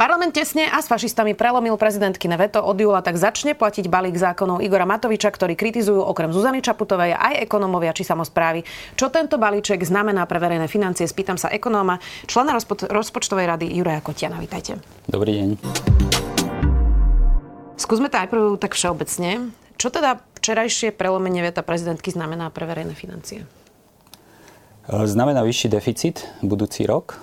Parlament 0.00 0.32
tesne 0.32 0.64
a 0.64 0.80
s 0.80 0.88
fašistami 0.88 1.36
prelomil 1.36 1.76
prezidentkine 1.76 2.40
veto 2.40 2.64
od 2.64 2.72
júla, 2.72 3.04
tak 3.04 3.20
začne 3.20 3.52
platiť 3.52 3.84
balík 3.84 4.16
zákonov 4.16 4.64
Igora 4.64 4.88
Matoviča, 4.88 5.28
ktorí 5.28 5.60
kritizujú 5.60 6.00
okrem 6.00 6.32
Zuzany 6.32 6.64
Čaputovej 6.64 7.12
aj 7.12 7.44
ekonómovia 7.44 7.92
či 7.92 8.08
samozprávy. 8.08 8.64
Čo 8.96 9.12
tento 9.12 9.36
balíček 9.36 9.84
znamená 9.84 10.24
pre 10.24 10.40
verejné 10.40 10.72
financie? 10.72 11.04
Spýtam 11.04 11.36
sa 11.36 11.52
ekonóma, 11.52 12.00
člena 12.24 12.56
rozpo- 12.56 12.88
rozpočtovej 12.88 13.44
rady 13.44 13.76
Juraja 13.76 14.00
Kotiana. 14.00 14.40
Vítajte. 14.40 14.80
Dobrý 15.04 15.36
deň. 15.36 15.48
Skúsme 17.76 18.08
to 18.08 18.24
najprv 18.24 18.56
tak 18.56 18.72
všeobecne. 18.80 19.52
Čo 19.76 19.92
teda 19.92 20.24
včerajšie 20.40 20.96
prelomenie 20.96 21.44
veta 21.44 21.60
prezidentky 21.60 22.08
znamená 22.08 22.48
pre 22.48 22.64
verejné 22.64 22.96
financie? 22.96 23.44
Znamená 24.90 25.46
vyšší 25.46 25.68
deficit 25.70 26.26
budúci 26.42 26.82
rok, 26.82 27.14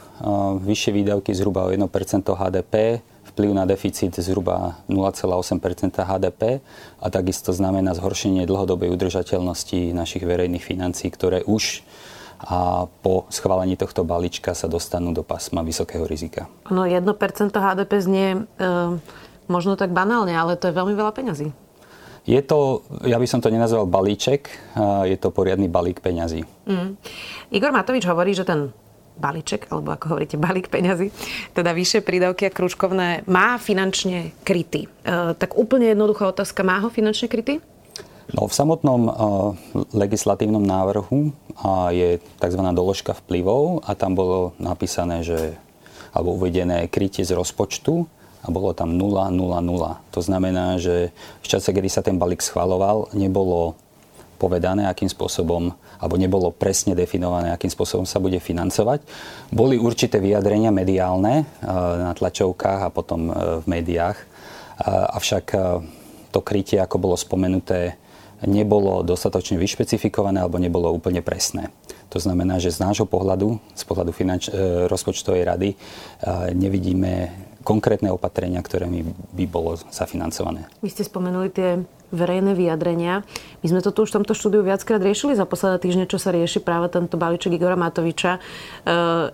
vyššie 0.64 0.92
výdavky 0.96 1.36
zhruba 1.36 1.68
o 1.68 1.70
1% 1.70 2.24
HDP, 2.24 3.04
vplyv 3.36 3.52
na 3.52 3.68
deficit 3.68 4.16
zhruba 4.16 4.80
0,8% 4.88 5.60
HDP 6.00 6.64
a 7.04 7.08
takisto 7.12 7.52
znamená 7.52 7.92
zhoršenie 7.92 8.48
dlhodobej 8.48 8.88
udržateľnosti 8.96 9.92
našich 9.92 10.24
verejných 10.24 10.64
financí, 10.64 11.12
ktoré 11.12 11.44
už 11.44 11.84
a 12.38 12.86
po 13.02 13.26
schválení 13.34 13.74
tohto 13.76 14.06
balíčka 14.06 14.54
sa 14.54 14.70
dostanú 14.70 15.10
do 15.10 15.26
pásma 15.26 15.66
vysokého 15.66 16.06
rizika. 16.06 16.46
No 16.70 16.86
1% 16.86 17.10
HDP 17.50 17.92
znie 17.98 18.28
e, 18.38 18.40
možno 19.50 19.74
tak 19.74 19.90
banálne, 19.90 20.38
ale 20.38 20.54
to 20.54 20.70
je 20.70 20.78
veľmi 20.78 20.94
veľa 20.94 21.18
peňazí. 21.18 21.50
Je 22.28 22.44
to, 22.44 22.84
ja 23.08 23.16
by 23.16 23.24
som 23.24 23.40
to 23.40 23.48
nenazval 23.48 23.88
balíček, 23.88 24.52
je 25.08 25.16
to 25.16 25.32
poriadny 25.32 25.72
balík 25.72 26.04
peňazí. 26.04 26.44
Mm. 26.68 27.00
Igor 27.56 27.72
Matovič 27.72 28.04
hovorí, 28.04 28.36
že 28.36 28.44
ten 28.44 28.76
balíček, 29.16 29.72
alebo 29.72 29.96
ako 29.96 30.12
hovoríte, 30.14 30.36
balík 30.36 30.68
peňazí, 30.68 31.10
teda 31.56 31.72
vyššie 31.72 32.06
prídavky 32.06 32.52
a 32.52 32.54
kružkovné, 32.54 33.24
má 33.26 33.56
finančne 33.58 34.36
kryty. 34.44 34.86
E, 34.86 34.90
tak 35.40 35.56
úplne 35.56 35.90
jednoduchá 35.96 36.30
otázka, 36.30 36.68
má 36.68 36.84
ho 36.84 36.92
finančne 36.92 37.32
kryty? 37.32 37.64
No, 38.36 38.44
v 38.44 38.52
samotnom 38.52 39.02
uh, 39.08 39.14
legislatívnom 39.96 40.60
návrhu 40.60 41.32
uh, 41.32 41.88
je 41.96 42.20
tzv. 42.20 42.62
doložka 42.76 43.16
vplyvov 43.24 43.88
a 43.88 43.96
tam 43.96 44.20
bolo 44.20 44.52
napísané, 44.60 45.24
že 45.24 45.56
alebo 46.12 46.36
uvedené 46.36 46.92
krytie 46.92 47.24
z 47.24 47.32
rozpočtu 47.32 48.04
a 48.48 48.50
bolo 48.50 48.72
tam 48.72 48.96
0, 48.96 49.28
0, 49.28 49.60
0. 49.60 50.16
To 50.16 50.22
znamená, 50.24 50.80
že 50.80 51.12
v 51.44 51.48
čase, 51.52 51.76
kedy 51.76 51.92
sa 51.92 52.00
ten 52.00 52.16
balík 52.16 52.40
schvaloval, 52.40 53.12
nebolo 53.12 53.76
povedané, 54.40 54.88
akým 54.88 55.12
spôsobom, 55.12 55.74
alebo 55.98 56.16
nebolo 56.16 56.54
presne 56.54 56.94
definované, 56.94 57.52
akým 57.52 57.74
spôsobom 57.74 58.06
sa 58.06 58.22
bude 58.22 58.38
financovať. 58.38 59.02
Boli 59.50 59.76
určité 59.76 60.22
vyjadrenia 60.22 60.70
mediálne 60.70 61.44
e, 61.44 61.46
na 62.00 62.14
tlačovkách 62.14 62.82
a 62.88 62.94
potom 62.94 63.28
e, 63.28 63.34
v 63.60 63.66
médiách, 63.66 64.18
e, 64.18 64.26
avšak 64.88 65.46
to 66.30 66.40
krytie, 66.46 66.78
ako 66.78 67.02
bolo 67.02 67.18
spomenuté, 67.18 67.98
nebolo 68.46 69.02
dostatočne 69.02 69.58
vyšpecifikované 69.58 70.38
alebo 70.38 70.62
nebolo 70.62 70.94
úplne 70.94 71.26
presné. 71.26 71.74
To 72.14 72.22
znamená, 72.22 72.62
že 72.62 72.70
z 72.70 72.86
nášho 72.86 73.10
pohľadu, 73.10 73.58
z 73.74 73.84
pohľadu 73.84 74.12
finanč- 74.14 74.54
rozpočtovej 74.88 75.44
rady, 75.44 75.70
nevidíme 76.54 77.34
konkrétne 77.68 78.16
opatrenia, 78.16 78.64
ktoré 78.64 78.88
by 79.36 79.44
bolo 79.52 79.76
zafinancované. 79.92 80.72
Vy 80.80 80.96
ste 80.96 81.04
spomenuli 81.04 81.52
tie 81.52 81.84
verejné 82.16 82.56
vyjadrenia. 82.56 83.28
My 83.60 83.68
sme 83.68 83.84
to 83.84 83.92
tu 83.92 84.08
už 84.08 84.16
v 84.16 84.24
tomto 84.24 84.32
štúdiu 84.32 84.64
viackrát 84.64 85.04
riešili 85.04 85.36
za 85.36 85.44
posledné 85.44 85.84
týždne, 85.84 86.06
čo 86.08 86.16
sa 86.16 86.32
rieši 86.32 86.64
práve 86.64 86.88
tento 86.88 87.20
balíček 87.20 87.52
Igora 87.52 87.76
Matoviča, 87.76 88.40
e, 88.40 88.42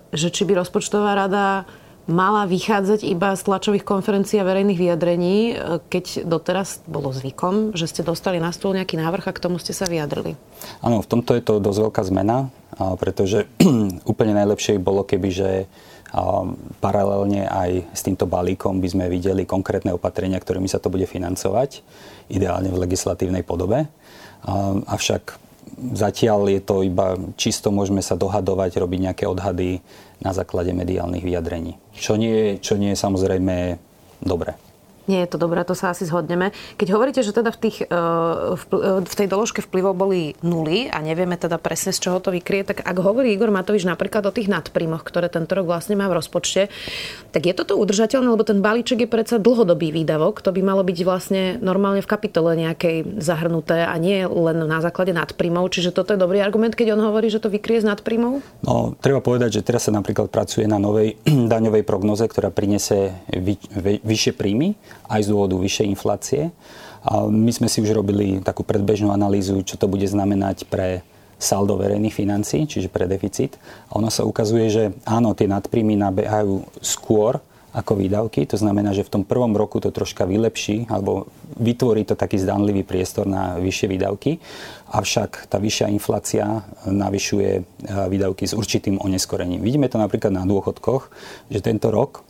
že 0.09 0.27
či 0.33 0.49
by 0.49 0.57
rozpočtová 0.57 1.13
rada 1.13 1.69
mala 2.09 2.43
vychádzať 2.49 3.07
iba 3.07 3.31
z 3.35 3.41
tlačových 3.47 3.87
konferencií 3.87 4.39
a 4.39 4.47
verejných 4.47 4.79
vyjadrení, 4.79 5.35
e, 5.51 5.53
keď 5.87 6.27
doteraz 6.27 6.83
bolo 6.87 7.15
zvykom, 7.15 7.75
že 7.75 7.87
ste 7.87 8.01
dostali 8.03 8.37
na 8.43 8.51
stôl 8.51 8.75
nejaký 8.75 8.99
návrh 8.99 9.29
a 9.29 9.35
k 9.35 9.43
tomu 9.43 9.59
ste 9.59 9.71
sa 9.71 9.87
vyjadrili. 9.87 10.35
Áno, 10.83 10.99
v 10.99 11.07
tomto 11.07 11.35
je 11.35 11.43
to 11.43 11.63
dosť 11.63 11.79
veľká 11.89 12.01
zmena, 12.07 12.51
pretože 12.99 13.47
úplne 14.11 14.35
najlepšie 14.35 14.81
bolo, 14.81 15.07
keby 15.07 15.29
že 15.31 15.49
Paralelne 16.77 17.49
aj 17.49 17.89
s 17.89 18.05
týmto 18.05 18.29
balíkom 18.29 18.77
by 18.77 18.85
sme 18.85 19.05
videli 19.09 19.49
konkrétne 19.49 19.97
opatrenia, 19.97 20.37
ktorými 20.37 20.69
sa 20.69 20.77
to 20.77 20.93
bude 20.93 21.09
financovať, 21.09 21.81
ideálne 22.29 22.69
v 22.69 22.85
legislatívnej 22.85 23.41
podobe. 23.41 23.89
Avšak 24.85 25.41
zatiaľ 25.77 26.49
je 26.49 26.61
to 26.61 26.85
iba 26.85 27.17
čisto 27.37 27.69
môžeme 27.69 28.01
sa 28.01 28.17
dohadovať, 28.17 28.79
robiť 28.79 28.99
nejaké 29.11 29.25
odhady 29.29 29.81
na 30.23 30.31
základe 30.31 30.71
mediálnych 30.71 31.23
vyjadrení. 31.25 31.77
Čo 31.93 32.15
nie, 32.15 32.57
čo 32.63 32.79
nie 32.79 32.95
je 32.95 33.03
samozrejme 33.03 33.77
dobre. 34.23 34.55
Nie 35.03 35.27
je 35.27 35.35
to 35.35 35.37
dobré, 35.37 35.59
to 35.67 35.75
sa 35.75 35.91
asi 35.91 36.07
zhodneme. 36.07 36.55
Keď 36.79 36.87
hovoríte, 36.95 37.21
že 37.27 37.35
teda 37.35 37.51
v, 37.51 37.59
tých, 37.59 37.77
e, 37.83 37.91
e, 37.91 39.03
v 39.03 39.15
tej 39.19 39.27
doložke 39.27 39.59
vplyvov 39.59 39.99
boli 39.99 40.31
nuly 40.39 40.87
a 40.87 41.03
nevieme 41.03 41.35
teda 41.35 41.59
presne 41.59 41.91
z 41.91 41.99
čoho 42.07 42.23
to 42.23 42.31
vykrie, 42.31 42.63
tak 42.63 42.79
ak 42.87 42.97
hovorí 43.03 43.35
Igor 43.35 43.51
Matovič 43.51 43.83
napríklad 43.83 44.23
o 44.23 44.31
tých 44.31 44.47
nadprímoch, 44.47 45.03
ktoré 45.03 45.27
tento 45.27 45.59
rok 45.59 45.67
vlastne 45.67 45.99
má 45.99 46.07
v 46.07 46.23
rozpočte, 46.23 46.71
tak 47.35 47.43
je 47.43 47.51
toto 47.51 47.75
udržateľné, 47.75 48.31
lebo 48.31 48.47
ten 48.47 48.63
balíček 48.63 49.03
je 49.03 49.09
predsa 49.11 49.43
dlhodobý 49.43 49.91
výdavok, 49.91 50.39
to 50.39 50.55
by 50.55 50.63
malo 50.63 50.87
byť 50.87 50.97
vlastne 51.03 51.41
normálne 51.59 51.99
v 51.99 52.07
kapitole 52.07 52.55
nejakej 52.55 53.19
zahrnuté 53.19 53.83
a 53.83 53.99
nie 53.99 54.23
len 54.23 54.63
na 54.63 54.79
základe 54.79 55.11
nadprímov. 55.11 55.67
Čiže 55.67 55.91
toto 55.91 56.15
je 56.15 56.19
dobrý 56.21 56.39
argument, 56.39 56.79
keď 56.79 56.95
on 56.95 57.03
hovorí, 57.11 57.27
že 57.27 57.43
to 57.43 57.51
vykrie 57.51 57.83
z 57.83 57.91
nadprímov? 57.91 58.39
No, 58.63 58.95
treba 59.03 59.19
povedať, 59.19 59.59
že 59.59 59.65
teraz 59.67 59.83
sa 59.83 59.91
napríklad 59.91 60.31
pracuje 60.31 60.63
na 60.63 60.79
novej 60.79 61.19
daňovej 61.53 61.83
prognoze, 61.83 62.23
ktorá 62.23 62.55
prinesie 62.55 63.19
vy, 63.35 63.59
vy, 63.59 63.99
vyššie 63.99 64.31
príjmy 64.39 64.79
aj 65.09 65.21
z 65.23 65.31
dôvodu 65.31 65.55
vyššej 65.59 65.87
inflácie. 65.87 66.41
My 67.11 67.51
sme 67.51 67.67
si 67.67 67.83
už 67.83 67.91
robili 67.91 68.39
takú 68.39 68.63
predbežnú 68.63 69.11
analýzu, 69.11 69.59
čo 69.67 69.75
to 69.75 69.91
bude 69.91 70.07
znamenať 70.07 70.67
pre 70.71 71.03
saldo 71.35 71.75
verejných 71.75 72.15
financí, 72.15 72.63
čiže 72.63 72.87
pre 72.87 73.03
deficit. 73.03 73.59
A 73.91 73.99
ono 73.99 74.07
sa 74.07 74.23
ukazuje, 74.23 74.71
že 74.71 74.83
áno, 75.03 75.35
tie 75.35 75.51
nadpríjmy 75.51 75.99
nabehajú 75.99 76.63
skôr 76.79 77.43
ako 77.73 77.97
výdavky. 77.97 78.45
To 78.53 78.57
znamená, 78.57 78.93
že 78.93 79.03
v 79.03 79.19
tom 79.19 79.23
prvom 79.25 79.51
roku 79.57 79.81
to 79.81 79.89
troška 79.89 80.29
vylepší 80.29 80.85
alebo 80.93 81.25
vytvorí 81.57 82.05
to 82.05 82.13
taký 82.13 82.37
zdanlivý 82.37 82.85
priestor 82.85 83.25
na 83.25 83.57
vyššie 83.57 83.87
výdavky. 83.89 84.37
Avšak 84.93 85.49
tá 85.49 85.57
vyššia 85.57 85.89
inflácia 85.89 86.61
navyšuje 86.85 87.51
e, 87.57 87.61
výdavky 88.13 88.45
s 88.45 88.53
určitým 88.53 89.01
oneskorením. 89.01 89.65
Vidíme 89.65 89.89
to 89.89 89.97
napríklad 89.97 90.29
na 90.29 90.45
dôchodkoch, 90.45 91.09
že 91.49 91.65
tento 91.65 91.89
rok 91.89 92.21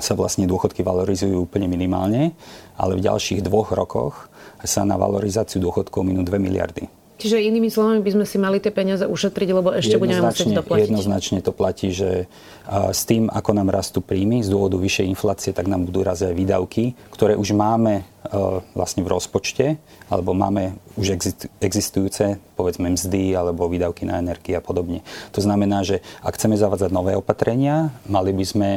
sa 0.00 0.16
vlastne 0.18 0.48
dôchodky 0.48 0.82
valorizujú 0.82 1.46
úplne 1.46 1.68
minimálne, 1.70 2.32
ale 2.74 2.96
v 2.98 3.04
ďalších 3.04 3.44
dvoch 3.44 3.72
rokoch 3.72 4.32
sa 4.64 4.84
na 4.84 5.00
valorizáciu 5.00 5.60
dôchodkov 5.60 6.04
minú 6.04 6.20
2 6.20 6.36
miliardy. 6.36 6.88
Čiže 7.20 7.36
inými 7.36 7.68
slovami 7.68 8.00
by 8.00 8.16
sme 8.16 8.24
si 8.24 8.40
mali 8.40 8.64
tie 8.64 8.72
peniaze 8.72 9.04
ušetriť, 9.04 9.48
lebo 9.52 9.76
ešte 9.76 10.00
budeme 10.00 10.24
musieť 10.24 10.56
doplatiť. 10.56 10.88
Jednoznačne 10.88 11.44
to 11.44 11.52
platí, 11.52 11.92
že 11.92 12.24
s 12.64 13.04
tým, 13.04 13.28
ako 13.28 13.60
nám 13.60 13.68
rastú 13.68 14.00
príjmy 14.00 14.40
z 14.40 14.48
dôvodu 14.48 14.80
vyššej 14.80 15.04
inflácie, 15.04 15.52
tak 15.52 15.68
nám 15.68 15.84
budú 15.84 16.00
raz 16.00 16.24
aj 16.24 16.32
výdavky, 16.32 16.96
ktoré 17.12 17.36
už 17.36 17.52
máme 17.52 18.08
vlastne 18.72 19.04
v 19.04 19.12
rozpočte, 19.12 19.76
alebo 20.08 20.32
máme 20.32 20.80
už 20.96 21.20
existujúce, 21.60 22.40
povedzme, 22.56 22.88
mzdy 22.88 23.36
alebo 23.36 23.68
výdavky 23.68 24.08
na 24.08 24.16
energie 24.16 24.56
a 24.56 24.64
podobne. 24.64 25.04
To 25.36 25.44
znamená, 25.44 25.84
že 25.84 26.00
ak 26.24 26.40
chceme 26.40 26.56
zavádzať 26.56 26.88
nové 26.88 27.12
opatrenia, 27.20 27.92
mali 28.08 28.32
by 28.32 28.44
sme 28.48 28.68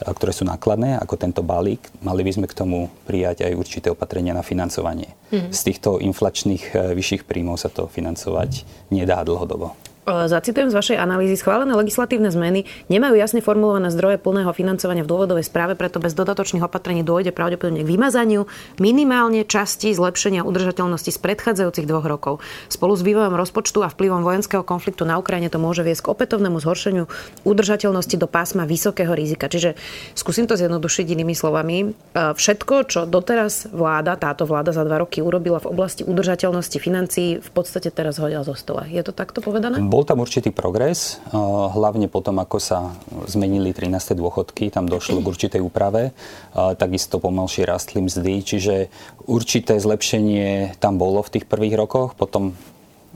ktoré 0.00 0.32
sú 0.32 0.48
nákladné, 0.48 0.98
ako 0.98 1.14
tento 1.20 1.42
balík, 1.44 1.92
mali 2.00 2.24
by 2.24 2.32
sme 2.32 2.46
k 2.48 2.56
tomu 2.56 2.88
prijať 3.04 3.44
aj 3.46 3.52
určité 3.54 3.86
opatrenia 3.92 4.32
na 4.32 4.42
financovanie. 4.42 5.12
Mm. 5.30 5.52
Z 5.52 5.60
týchto 5.68 6.00
inflačných 6.00 6.64
e, 6.72 6.96
vyšších 6.96 7.28
príjmov 7.28 7.60
sa 7.60 7.68
to 7.68 7.86
financovať 7.86 8.66
nedá 8.90 9.22
dlhodobo. 9.22 9.76
Zacitujem 10.02 10.66
z 10.66 10.74
vašej 10.74 10.98
analýzy. 10.98 11.38
Schválené 11.38 11.78
legislatívne 11.78 12.26
zmeny 12.26 12.66
nemajú 12.90 13.14
jasne 13.14 13.38
formulované 13.38 13.86
zdroje 13.86 14.18
plného 14.18 14.50
financovania 14.50 15.06
v 15.06 15.10
dôvodovej 15.14 15.46
správe, 15.46 15.78
preto 15.78 16.02
bez 16.02 16.10
dodatočných 16.18 16.66
opatrení 16.66 17.06
dôjde 17.06 17.30
pravdepodobne 17.30 17.86
k 17.86 17.90
vymazaniu 17.94 18.50
minimálne 18.82 19.46
časti 19.46 19.94
zlepšenia 19.94 20.42
udržateľnosti 20.42 21.06
z 21.06 21.18
predchádzajúcich 21.22 21.86
dvoch 21.86 22.02
rokov. 22.10 22.42
Spolu 22.66 22.98
s 22.98 23.06
vývojom 23.06 23.30
rozpočtu 23.38 23.86
a 23.86 23.94
vplyvom 23.94 24.26
vojenského 24.26 24.66
konfliktu 24.66 25.06
na 25.06 25.22
Ukrajine 25.22 25.46
to 25.46 25.62
môže 25.62 25.86
viesť 25.86 26.02
k 26.02 26.10
opätovnému 26.18 26.58
zhoršeniu 26.58 27.06
udržateľnosti 27.46 28.18
do 28.18 28.26
pásma 28.26 28.66
vysokého 28.66 29.14
rizika. 29.14 29.46
Čiže 29.46 29.78
skúsim 30.18 30.50
to 30.50 30.58
zjednodušiť 30.58 31.06
inými 31.14 31.38
slovami. 31.38 31.94
Všetko, 32.18 32.74
čo 32.90 33.00
doteraz 33.06 33.70
vláda, 33.70 34.18
táto 34.18 34.50
vláda 34.50 34.74
za 34.74 34.82
dva 34.82 35.06
roky 35.06 35.22
urobila 35.22 35.62
v 35.62 35.70
oblasti 35.70 36.02
udržateľnosti 36.02 36.78
financií, 36.82 37.38
v 37.38 37.50
podstate 37.54 37.94
teraz 37.94 38.18
hodila 38.18 38.42
zo 38.42 38.58
stola. 38.58 38.82
Je 38.90 38.98
to 39.06 39.14
takto 39.14 39.38
povedané? 39.38 39.78
Bol 39.92 40.08
tam 40.08 40.24
určitý 40.24 40.48
progres, 40.48 41.20
eh, 41.20 41.36
hlavne 41.68 42.08
potom, 42.08 42.40
ako 42.40 42.56
sa 42.56 42.96
zmenili 43.28 43.76
13. 43.76 44.16
dôchodky, 44.16 44.72
tam 44.72 44.88
došlo 44.88 45.20
k 45.20 45.28
určitej 45.28 45.60
úprave, 45.60 46.08
eh, 46.08 46.72
takisto 46.80 47.20
pomalšie 47.20 47.68
rastli 47.68 48.00
mzdy, 48.00 48.40
čiže 48.40 48.88
určité 49.28 49.76
zlepšenie 49.76 50.80
tam 50.80 50.96
bolo 50.96 51.20
v 51.20 51.36
tých 51.36 51.44
prvých 51.44 51.76
rokoch, 51.76 52.16
potom 52.16 52.56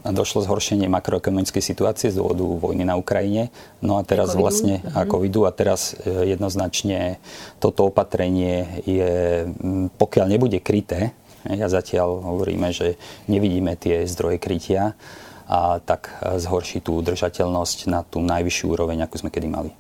došlo 0.05 0.45
zhoršenie 0.45 0.93
makroekonomickej 0.93 1.65
situácie 1.65 2.13
z 2.13 2.21
dôvodu 2.21 2.45
vojny 2.45 2.85
na 2.85 3.01
Ukrajine. 3.01 3.49
No 3.81 3.97
a 3.97 4.05
teraz 4.05 4.37
COVID-u. 4.37 4.43
vlastne 4.45 4.75
a 4.93 5.09
mhm. 5.09 5.09
covidu 5.09 5.49
a 5.49 5.57
teraz 5.57 5.97
eh, 6.05 6.37
jednoznačne 6.37 7.17
toto 7.57 7.89
opatrenie 7.89 8.85
je, 8.85 9.49
mm, 9.49 9.97
pokiaľ 9.97 10.27
nebude 10.29 10.61
kryté, 10.61 11.17
ja 11.49 11.71
zatiaľ 11.71 12.21
hovoríme, 12.21 12.69
že 12.75 12.99
nevidíme 13.31 13.79
tie 13.79 14.03
zdroje 14.05 14.43
krytia, 14.43 14.99
a 15.47 15.79
tak 15.79 16.11
zhorší 16.21 16.83
tú 16.83 16.99
udržateľnosť 16.99 17.79
na 17.87 18.03
tú 18.03 18.19
najvyššiu 18.19 18.67
úroveň, 18.67 19.07
akú 19.07 19.15
sme 19.23 19.31
kedy 19.31 19.47
mali. 19.47 19.71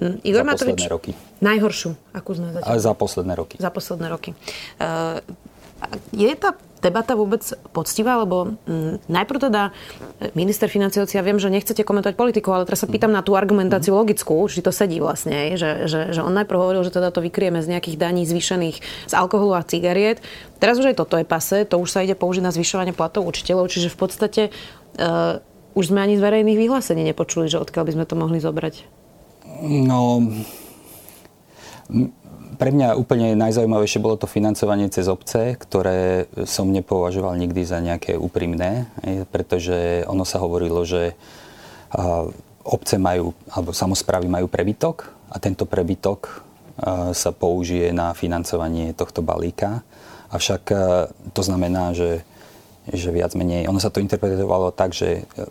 Mm, 0.00 0.24
Igor 0.24 0.40
za 0.40 0.44
Matovič, 0.48 0.60
posledné 0.72 0.88
roky. 0.88 1.10
Najhoršiu, 1.44 1.90
akú 2.16 2.30
sme 2.32 2.48
zatiaľ? 2.56 2.80
Za 2.80 2.92
posledné 2.96 3.34
roky. 3.36 3.56
Za 3.60 3.70
posledné 3.70 4.06
roky. 4.08 4.30
Uh, 4.80 5.20
je 6.16 6.32
tá 6.32 6.56
debata 6.82 7.14
vôbec 7.14 7.40
poctivá? 7.70 8.18
Lebo 8.18 8.58
mm, 8.66 9.06
najprv 9.06 9.38
teda 9.48 9.62
e, 10.18 10.34
minister 10.34 10.66
financií, 10.66 11.00
ja 11.06 11.22
viem, 11.22 11.38
že 11.38 11.48
nechcete 11.48 11.86
komentovať 11.86 12.18
politiku, 12.18 12.50
ale 12.50 12.66
teraz 12.66 12.82
sa 12.82 12.90
pýtam 12.90 13.14
na 13.14 13.22
tú 13.22 13.38
argumentáciu 13.38 13.94
logickú, 13.94 14.42
či 14.50 14.60
to 14.60 14.74
sedí 14.74 14.98
vlastne, 14.98 15.54
že, 15.54 15.86
že, 15.86 16.10
že 16.10 16.20
on 16.20 16.34
najprv 16.34 16.58
hovoril, 16.58 16.82
že 16.82 16.90
teda 16.90 17.14
to 17.14 17.22
vykrieme 17.22 17.62
z 17.62 17.70
nejakých 17.72 17.96
daní 17.96 18.26
zvýšených 18.26 19.08
z 19.08 19.14
alkoholu 19.14 19.54
a 19.54 19.62
cigariet. 19.62 20.18
Teraz 20.58 20.82
už 20.82 20.92
aj 20.92 20.98
toto 20.98 21.14
je 21.16 21.26
pase, 21.26 21.62
to 21.64 21.78
už 21.78 21.88
sa 21.90 22.02
ide 22.02 22.18
použiť 22.18 22.42
na 22.42 22.50
zvyšovanie 22.54 22.94
platov 22.94 23.26
učiteľov, 23.26 23.70
čiže 23.70 23.90
v 23.90 23.98
podstate 23.98 24.42
uh, 24.98 25.42
už 25.74 25.90
sme 25.90 26.04
ani 26.04 26.14
z 26.18 26.22
verejných 26.22 26.58
vyhlásení 26.60 27.02
nepočuli, 27.02 27.48
že 27.48 27.58
odkiaľ 27.58 27.84
by 27.88 27.92
sme 27.98 28.04
to 28.06 28.14
mohli 28.14 28.38
zobrať. 28.38 28.74
No, 29.62 30.22
pre 32.62 32.70
mňa 32.70 32.94
úplne 32.94 33.34
najzaujímavejšie 33.34 33.98
bolo 33.98 34.14
to 34.14 34.30
financovanie 34.30 34.86
cez 34.86 35.10
obce, 35.10 35.58
ktoré 35.58 36.30
som 36.46 36.70
nepovažoval 36.70 37.34
nikdy 37.34 37.66
za 37.66 37.82
nejaké 37.82 38.14
úprimné, 38.14 38.86
pretože 39.34 40.06
ono 40.06 40.22
sa 40.22 40.38
hovorilo, 40.38 40.86
že 40.86 41.18
obce 42.62 43.02
majú, 43.02 43.34
alebo 43.50 43.74
samozprávy 43.74 44.30
majú 44.30 44.46
prebytok 44.46 45.10
a 45.34 45.42
tento 45.42 45.66
prebytok 45.66 46.46
sa 47.10 47.34
použije 47.34 47.90
na 47.90 48.14
financovanie 48.14 48.94
tohto 48.94 49.26
balíka. 49.26 49.82
Avšak 50.30 50.62
to 51.34 51.42
znamená, 51.42 51.90
že 51.98 52.22
že 52.90 53.14
viac 53.14 53.38
menej, 53.38 53.70
ono 53.70 53.78
sa 53.78 53.94
to 53.94 54.02
interpretovalo 54.02 54.74
tak, 54.74 54.90
že 54.90 55.22
e, 55.22 55.46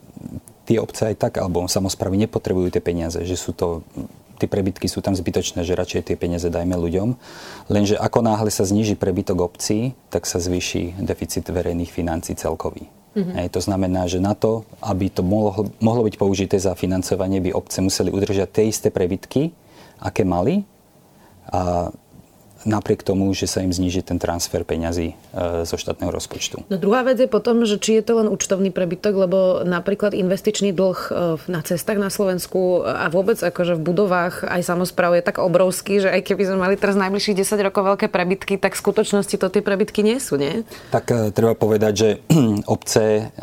tie 0.67 0.83
obce 0.83 1.07
aj 1.07 1.15
tak, 1.15 1.33
alebo 1.39 1.63
samozprávy 1.63 2.19
nepotrebujú 2.27 2.75
tie 2.75 2.83
peniaze, 2.83 3.23
že 3.23 3.39
sú 3.39 3.55
to 3.55 3.87
tie 4.41 4.49
prebytky 4.49 4.89
sú 4.89 5.05
tam 5.05 5.13
zbytočné, 5.13 5.61
že 5.61 5.77
radšej 5.77 6.09
tie 6.09 6.15
peniaze 6.17 6.49
dajme 6.49 6.73
ľuďom. 6.73 7.13
Lenže 7.69 7.95
ako 8.01 8.25
náhle 8.25 8.49
sa 8.49 8.65
zniží 8.65 8.97
prebytok 8.97 9.45
obcí, 9.45 9.93
tak 10.09 10.25
sa 10.25 10.41
zvýši 10.41 10.97
deficit 10.97 11.45
verejných 11.45 11.93
financí 11.93 12.33
celkový. 12.33 12.89
Mm-hmm. 13.11 13.35
Hej, 13.43 13.47
to 13.51 13.61
znamená, 13.61 14.07
že 14.07 14.23
na 14.23 14.31
to, 14.31 14.63
aby 14.79 15.11
to 15.11 15.19
mohlo, 15.19 15.67
mohlo 15.83 16.07
byť 16.07 16.15
použité 16.15 16.55
za 16.57 16.73
financovanie, 16.79 17.43
by 17.43 17.51
obce 17.51 17.83
museli 17.83 18.07
udržať 18.07 18.49
tie 18.49 18.65
isté 18.71 18.87
prebytky, 18.87 19.51
aké 19.99 20.23
mali. 20.23 20.63
A 21.51 21.91
napriek 22.63 23.01
tomu, 23.01 23.31
že 23.33 23.49
sa 23.49 23.65
im 23.65 23.73
zniží 23.73 24.05
ten 24.05 24.21
transfer 24.21 24.61
peňazí 24.61 25.13
e, 25.13 25.65
zo 25.65 25.75
štátneho 25.77 26.13
rozpočtu. 26.13 26.65
No 26.69 26.77
druhá 26.77 27.01
vec 27.01 27.17
je 27.17 27.29
potom, 27.29 27.65
že 27.65 27.81
či 27.81 27.99
je 27.99 28.03
to 28.05 28.21
len 28.21 28.27
účtovný 28.29 28.69
prebytok, 28.69 29.13
lebo 29.27 29.39
napríklad 29.65 30.13
investičný 30.13 30.73
dlh 30.73 30.99
e, 30.99 31.11
na 31.49 31.61
cestách 31.65 31.97
na 31.97 32.13
Slovensku 32.13 32.85
a 32.85 33.09
vôbec 33.09 33.41
akože 33.41 33.77
v 33.77 33.81
budovách 33.81 34.45
aj 34.45 34.61
samozpráv 34.61 35.17
je 35.17 35.23
tak 35.25 35.41
obrovský, 35.41 36.01
že 36.01 36.09
aj 36.13 36.21
keby 36.25 36.43
sme 36.47 36.57
mali 36.61 36.75
teraz 36.77 36.97
najbližších 36.97 37.37
10 37.41 37.67
rokov 37.67 37.81
veľké 37.95 38.07
prebytky, 38.09 38.61
tak 38.61 38.77
v 38.77 38.81
skutočnosti 38.81 39.35
to 39.35 39.47
tie 39.49 39.61
prebytky 39.65 40.05
nie 40.05 40.21
sú, 40.21 40.37
nie? 40.37 40.61
Tak 40.93 41.05
e, 41.09 41.15
treba 41.33 41.57
povedať, 41.57 41.93
že 41.93 42.09
obce, 42.75 43.33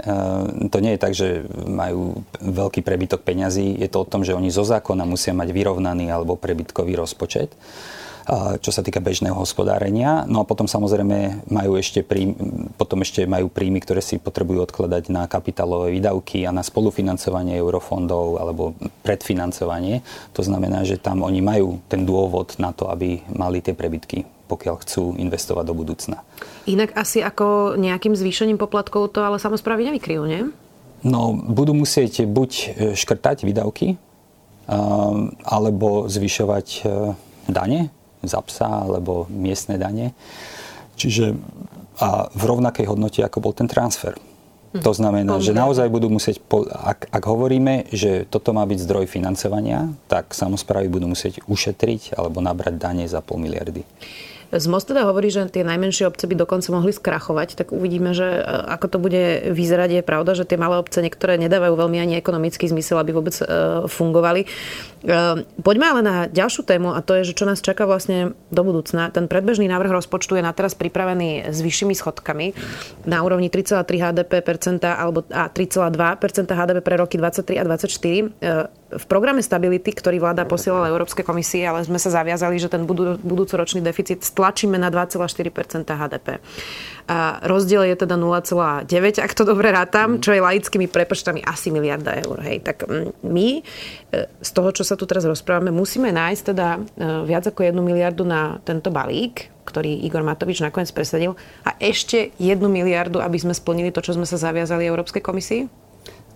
to 0.70 0.78
nie 0.80 0.94
je 0.94 1.00
tak, 1.00 1.12
že 1.14 1.44
majú 1.66 2.22
veľký 2.38 2.80
prebytok 2.80 3.26
peňazí, 3.26 3.76
je 3.78 3.88
to 3.90 4.02
o 4.02 4.08
tom, 4.08 4.22
že 4.22 4.34
oni 4.34 4.48
zo 4.48 4.62
zákona 4.62 5.04
musia 5.04 5.34
mať 5.34 5.50
vyrovnaný 5.50 6.10
alebo 6.10 6.38
prebytkový 6.38 6.94
rozpočet 6.94 7.52
čo 8.60 8.70
sa 8.70 8.84
týka 8.84 9.00
bežného 9.00 9.32
hospodárenia. 9.32 10.28
No 10.28 10.44
a 10.44 10.48
potom 10.48 10.68
samozrejme 10.68 11.48
majú 11.48 11.80
ešte 11.80 12.04
príjmy, 12.04 12.36
potom 12.76 13.00
ešte 13.00 13.24
majú 13.24 13.48
príjmy, 13.48 13.80
ktoré 13.80 14.04
si 14.04 14.20
potrebujú 14.20 14.68
odkladať 14.68 15.08
na 15.08 15.24
kapitálové 15.24 15.96
výdavky 15.96 16.44
a 16.44 16.52
na 16.52 16.60
spolufinancovanie 16.60 17.56
eurofondov 17.56 18.36
alebo 18.36 18.76
predfinancovanie. 19.00 20.04
To 20.36 20.44
znamená, 20.44 20.84
že 20.84 21.00
tam 21.00 21.24
oni 21.24 21.40
majú 21.40 21.80
ten 21.88 22.04
dôvod 22.04 22.60
na 22.60 22.76
to, 22.76 22.92
aby 22.92 23.24
mali 23.32 23.64
tie 23.64 23.72
prebytky 23.72 24.28
pokiaľ 24.48 24.80
chcú 24.80 25.12
investovať 25.20 25.64
do 25.68 25.76
budúcna. 25.76 26.24
Inak 26.64 26.96
asi 26.96 27.20
ako 27.20 27.76
nejakým 27.76 28.16
zvýšením 28.16 28.56
poplatkov 28.56 29.12
to 29.12 29.20
ale 29.20 29.36
samozprávy 29.36 29.92
nevykryjú, 29.92 30.24
nie? 30.24 30.48
No, 31.04 31.36
budú 31.36 31.76
musieť 31.76 32.24
buď 32.24 32.50
e, 32.56 32.66
škrtať 32.96 33.44
výdavky, 33.44 34.00
alebo 35.44 36.08
zvyšovať 36.12 36.66
e, 36.68 36.80
dane, 37.48 37.88
za 38.22 38.40
psa 38.42 38.86
alebo 38.86 39.26
miestne 39.30 39.78
dane. 39.78 40.14
Čiže 40.98 41.38
a 41.98 42.30
v 42.30 42.42
rovnakej 42.46 42.86
hodnote, 42.86 43.20
ako 43.26 43.42
bol 43.42 43.52
ten 43.54 43.66
transfer. 43.66 44.14
Hm. 44.70 44.84
To 44.84 44.92
znamená, 44.94 45.40
že 45.42 45.56
naozaj 45.56 45.90
budú 45.90 46.12
musieť, 46.12 46.38
ak, 46.70 47.10
ak 47.10 47.24
hovoríme, 47.24 47.90
že 47.90 48.28
toto 48.28 48.54
má 48.54 48.62
byť 48.68 48.78
zdroj 48.84 49.06
financovania, 49.10 49.90
tak 50.06 50.30
samozprávy 50.36 50.86
budú 50.92 51.10
musieť 51.10 51.42
ušetriť 51.50 52.14
alebo 52.14 52.38
nabrať 52.38 52.78
dane 52.78 53.04
za 53.10 53.18
pol 53.24 53.42
miliardy. 53.42 53.82
Z 54.48 54.64
Most 54.64 54.88
teda 54.88 55.04
hovorí, 55.04 55.28
že 55.28 55.44
tie 55.52 55.60
najmenšie 55.60 56.08
obce 56.08 56.24
by 56.24 56.32
dokonca 56.32 56.72
mohli 56.72 56.88
skrachovať, 56.88 57.52
tak 57.52 57.68
uvidíme, 57.68 58.16
že 58.16 58.40
e, 58.40 58.40
ako 58.72 58.86
to 58.88 58.98
bude 58.98 59.52
vyzerať. 59.52 60.00
Je 60.00 60.02
pravda, 60.04 60.32
že 60.32 60.48
tie 60.48 60.56
malé 60.56 60.80
obce 60.80 61.04
niektoré 61.04 61.36
nedávajú 61.36 61.76
veľmi 61.76 62.00
ani 62.00 62.16
ekonomický 62.16 62.64
zmysel, 62.72 62.96
aby 62.96 63.12
vôbec 63.12 63.36
e, 63.36 63.44
fungovali. 63.84 64.44
E, 64.44 64.48
poďme 65.60 65.86
ale 65.92 66.00
na 66.00 66.16
ďalšiu 66.32 66.64
tému 66.64 66.96
a 66.96 67.04
to 67.04 67.20
je, 67.20 67.28
že 67.28 67.36
čo 67.36 67.44
nás 67.44 67.60
čaká 67.60 67.84
vlastne 67.84 68.32
do 68.48 68.62
budúcna. 68.64 69.12
Ten 69.12 69.28
predbežný 69.28 69.68
návrh 69.68 69.92
rozpočtu 70.00 70.40
je 70.40 70.46
na 70.46 70.56
teraz 70.56 70.72
pripravený 70.72 71.52
s 71.52 71.60
vyššími 71.60 71.92
schodkami 71.92 72.56
na 73.04 73.20
úrovni 73.20 73.52
3,3 73.52 73.84
HDP 73.84 74.40
percenta 74.40 74.96
alebo 74.96 75.28
a 75.28 75.52
3,2% 75.52 76.48
HDP 76.48 76.78
pre 76.80 76.96
roky 76.96 77.20
23 77.20 77.60
a 77.60 77.64
24 77.68 78.77
v 78.88 79.04
programe 79.04 79.44
stability, 79.44 79.92
ktorý 79.92 80.16
vláda 80.16 80.48
posielala 80.48 80.88
Európskej 80.88 81.20
komisii, 81.20 81.60
ale 81.68 81.84
sme 81.84 82.00
sa 82.00 82.08
zaviazali, 82.08 82.56
že 82.56 82.72
ten 82.72 82.88
budú, 82.88 83.20
budúcoročný 83.20 83.84
deficit 83.84 84.24
stlačíme 84.24 84.80
na 84.80 84.88
2,4 84.88 85.52
HDP. 85.84 86.40
A 87.08 87.40
rozdiel 87.44 87.84
je 87.92 87.96
teda 88.04 88.16
0,9, 88.16 88.88
ak 89.20 89.32
to 89.36 89.44
dobre 89.44 89.68
rátam, 89.72 90.20
čo 90.24 90.32
je 90.32 90.40
laickými 90.40 90.88
prepočtami 90.88 91.44
asi 91.44 91.68
miliarda 91.68 92.16
eur. 92.20 92.40
Hej. 92.40 92.64
Tak 92.64 92.88
mm, 92.88 93.24
my 93.28 93.48
e, 93.56 93.62
z 94.40 94.50
toho, 94.56 94.72
čo 94.72 94.84
sa 94.84 94.96
tu 94.96 95.04
teraz 95.04 95.24
rozprávame, 95.24 95.68
musíme 95.68 96.08
nájsť 96.08 96.42
teda 96.52 96.68
e, 96.76 96.80
viac 97.28 97.44
ako 97.48 97.64
jednu 97.64 97.84
miliardu 97.84 98.24
na 98.24 98.60
tento 98.64 98.88
balík, 98.88 99.52
ktorý 99.68 100.00
Igor 100.04 100.24
Matovič 100.24 100.64
nakoniec 100.64 100.88
presadil, 100.96 101.36
a 101.64 101.76
ešte 101.76 102.32
jednu 102.40 102.72
miliardu, 102.72 103.20
aby 103.20 103.36
sme 103.36 103.52
splnili 103.52 103.92
to, 103.92 104.00
čo 104.00 104.16
sme 104.16 104.24
sa 104.24 104.40
zaviazali 104.40 104.88
Európskej 104.88 105.20
komisii? 105.20 105.87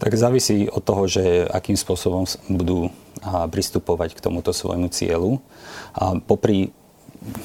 Tak 0.02 0.18
závisí 0.18 0.66
od 0.66 0.82
toho, 0.82 1.06
že 1.06 1.46
akým 1.46 1.78
spôsobom 1.78 2.26
budú 2.50 2.90
pristupovať 3.22 4.18
k 4.18 4.24
tomuto 4.26 4.50
svojmu 4.50 4.90
cieľu. 4.90 5.38
A 5.94 6.18
popri 6.18 6.74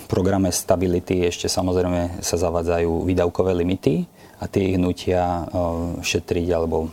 programe 0.09 0.49
Stability 0.49 1.21
ešte 1.29 1.45
samozrejme 1.45 2.17
sa 2.25 2.33
zavádzajú 2.33 3.05
výdavkové 3.05 3.53
limity 3.53 4.09
a 4.41 4.49
tie 4.49 4.73
ich 4.73 4.81
nutia 4.81 5.45
šetriť 6.01 6.47
alebo 6.49 6.89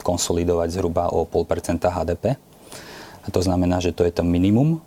konsolidovať 0.00 0.68
zhruba 0.72 1.12
o 1.12 1.28
0,5% 1.28 1.92
HDP. 1.92 2.40
A 3.20 3.28
to 3.28 3.44
znamená, 3.44 3.84
že 3.84 3.92
to 3.92 4.00
je 4.08 4.16
to 4.16 4.24
minimum, 4.24 4.80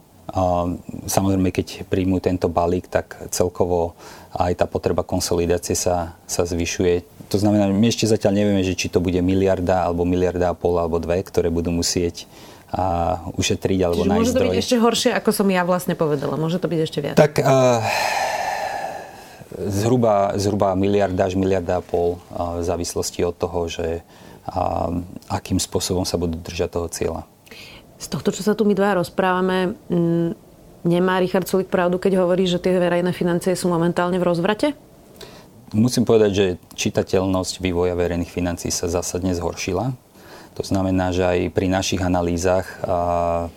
Samozrejme, 1.10 1.50
keď 1.50 1.90
príjmu 1.90 2.22
tento 2.22 2.50
balík, 2.50 2.86
tak 2.86 3.18
celkovo 3.34 3.98
aj 4.34 4.62
tá 4.62 4.66
potreba 4.70 5.02
konsolidácie 5.02 5.74
sa, 5.74 6.14
sa 6.30 6.46
zvyšuje. 6.46 7.26
To 7.34 7.38
znamená, 7.42 7.70
my 7.70 7.88
ešte 7.90 8.06
zatiaľ 8.10 8.42
nevieme, 8.42 8.62
že 8.62 8.78
či 8.78 8.90
to 8.90 9.02
bude 9.02 9.18
miliarda, 9.22 9.90
alebo 9.90 10.06
miliarda 10.06 10.54
a 10.54 10.58
pol, 10.58 10.78
alebo 10.78 11.02
dve, 11.02 11.22
ktoré 11.26 11.50
budú 11.50 11.74
musieť 11.74 12.30
a 12.70 13.18
ušetriť 13.34 13.80
alebo 13.82 14.06
Čiže 14.06 14.10
nájsť 14.14 14.22
môže 14.22 14.34
to 14.38 14.46
byť 14.46 14.58
ešte 14.62 14.78
horšie, 14.78 15.12
ako 15.18 15.30
som 15.34 15.48
ja 15.50 15.66
vlastne 15.66 15.98
povedala. 15.98 16.38
Môže 16.38 16.62
to 16.62 16.70
byť 16.70 16.80
ešte 16.86 17.00
viac. 17.02 17.16
Tak 17.18 17.42
uh, 17.42 17.82
zhruba, 19.58 20.38
zhruba 20.38 20.78
miliarda 20.78 21.26
až 21.26 21.34
miliarda 21.34 21.82
a 21.82 21.84
pol 21.84 22.22
uh, 22.30 22.62
v 22.62 22.64
závislosti 22.70 23.26
od 23.26 23.34
toho, 23.34 23.66
že 23.66 24.06
uh, 24.06 25.02
akým 25.34 25.58
spôsobom 25.58 26.06
sa 26.06 26.22
budú 26.22 26.38
držať 26.38 26.70
toho 26.70 26.88
cieľa. 26.94 27.22
Z 28.00 28.08
tohto, 28.08 28.32
čo 28.32 28.48
sa 28.48 28.56
tu 28.56 28.64
my 28.64 28.72
dva 28.72 28.96
rozprávame, 28.96 29.76
m, 29.92 30.32
nemá 30.88 31.20
Richard 31.20 31.44
Sulik 31.52 31.68
pravdu, 31.68 32.00
keď 32.00 32.24
hovorí, 32.24 32.48
že 32.48 32.56
tie 32.56 32.80
verejné 32.80 33.12
financie 33.12 33.52
sú 33.60 33.68
momentálne 33.68 34.16
v 34.16 34.24
rozvrate? 34.24 34.72
Musím 35.76 36.08
povedať, 36.08 36.32
že 36.32 36.46
čitateľnosť 36.80 37.60
vývoja 37.60 37.94
verejných 37.94 38.32
financií 38.32 38.72
sa 38.72 38.88
zásadne 38.88 39.36
zhoršila. 39.36 39.92
To 40.58 40.64
znamená, 40.66 41.14
že 41.14 41.28
aj 41.28 41.54
pri 41.54 41.68
našich 41.70 42.02
analýzach 42.02 42.66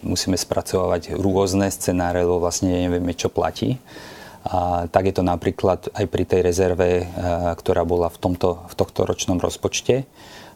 musíme 0.05 0.37
spracovať 0.37 1.17
rôzne 1.17 1.71
scenáre, 1.73 2.27
lebo 2.27 2.43
vlastne 2.43 2.69
nevieme, 2.69 3.17
čo 3.17 3.33
platí. 3.33 3.81
A, 4.43 4.91
tak 4.91 5.07
je 5.07 5.15
to 5.15 5.25
napríklad 5.25 5.87
aj 5.95 6.05
pri 6.11 6.27
tej 6.27 6.43
rezerve, 6.43 7.07
ktorá 7.63 7.87
bola 7.87 8.11
v, 8.11 8.19
tomto, 8.19 8.67
v 8.67 8.75
tohto 8.75 9.07
ročnom 9.07 9.39
rozpočte 9.39 10.03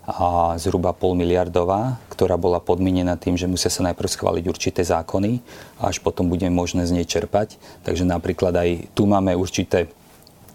a 0.07 0.55
zhruba 0.55 0.95
pol 0.95 1.19
miliardová, 1.19 1.99
ktorá 2.15 2.39
bola 2.39 2.63
podmienená 2.63 3.19
tým, 3.19 3.35
že 3.35 3.51
musia 3.51 3.75
sa 3.75 3.83
najprv 3.91 4.07
schváliť 4.07 4.45
určité 4.47 4.87
zákony 4.87 5.43
a 5.83 5.91
až 5.91 5.99
potom 5.99 6.31
bude 6.31 6.47
možné 6.47 6.87
z 6.87 6.95
nej 6.95 7.07
čerpať. 7.07 7.59
Takže 7.83 8.07
napríklad 8.07 8.55
aj 8.55 8.95
tu 8.95 9.11
máme 9.11 9.35
určité 9.35 9.91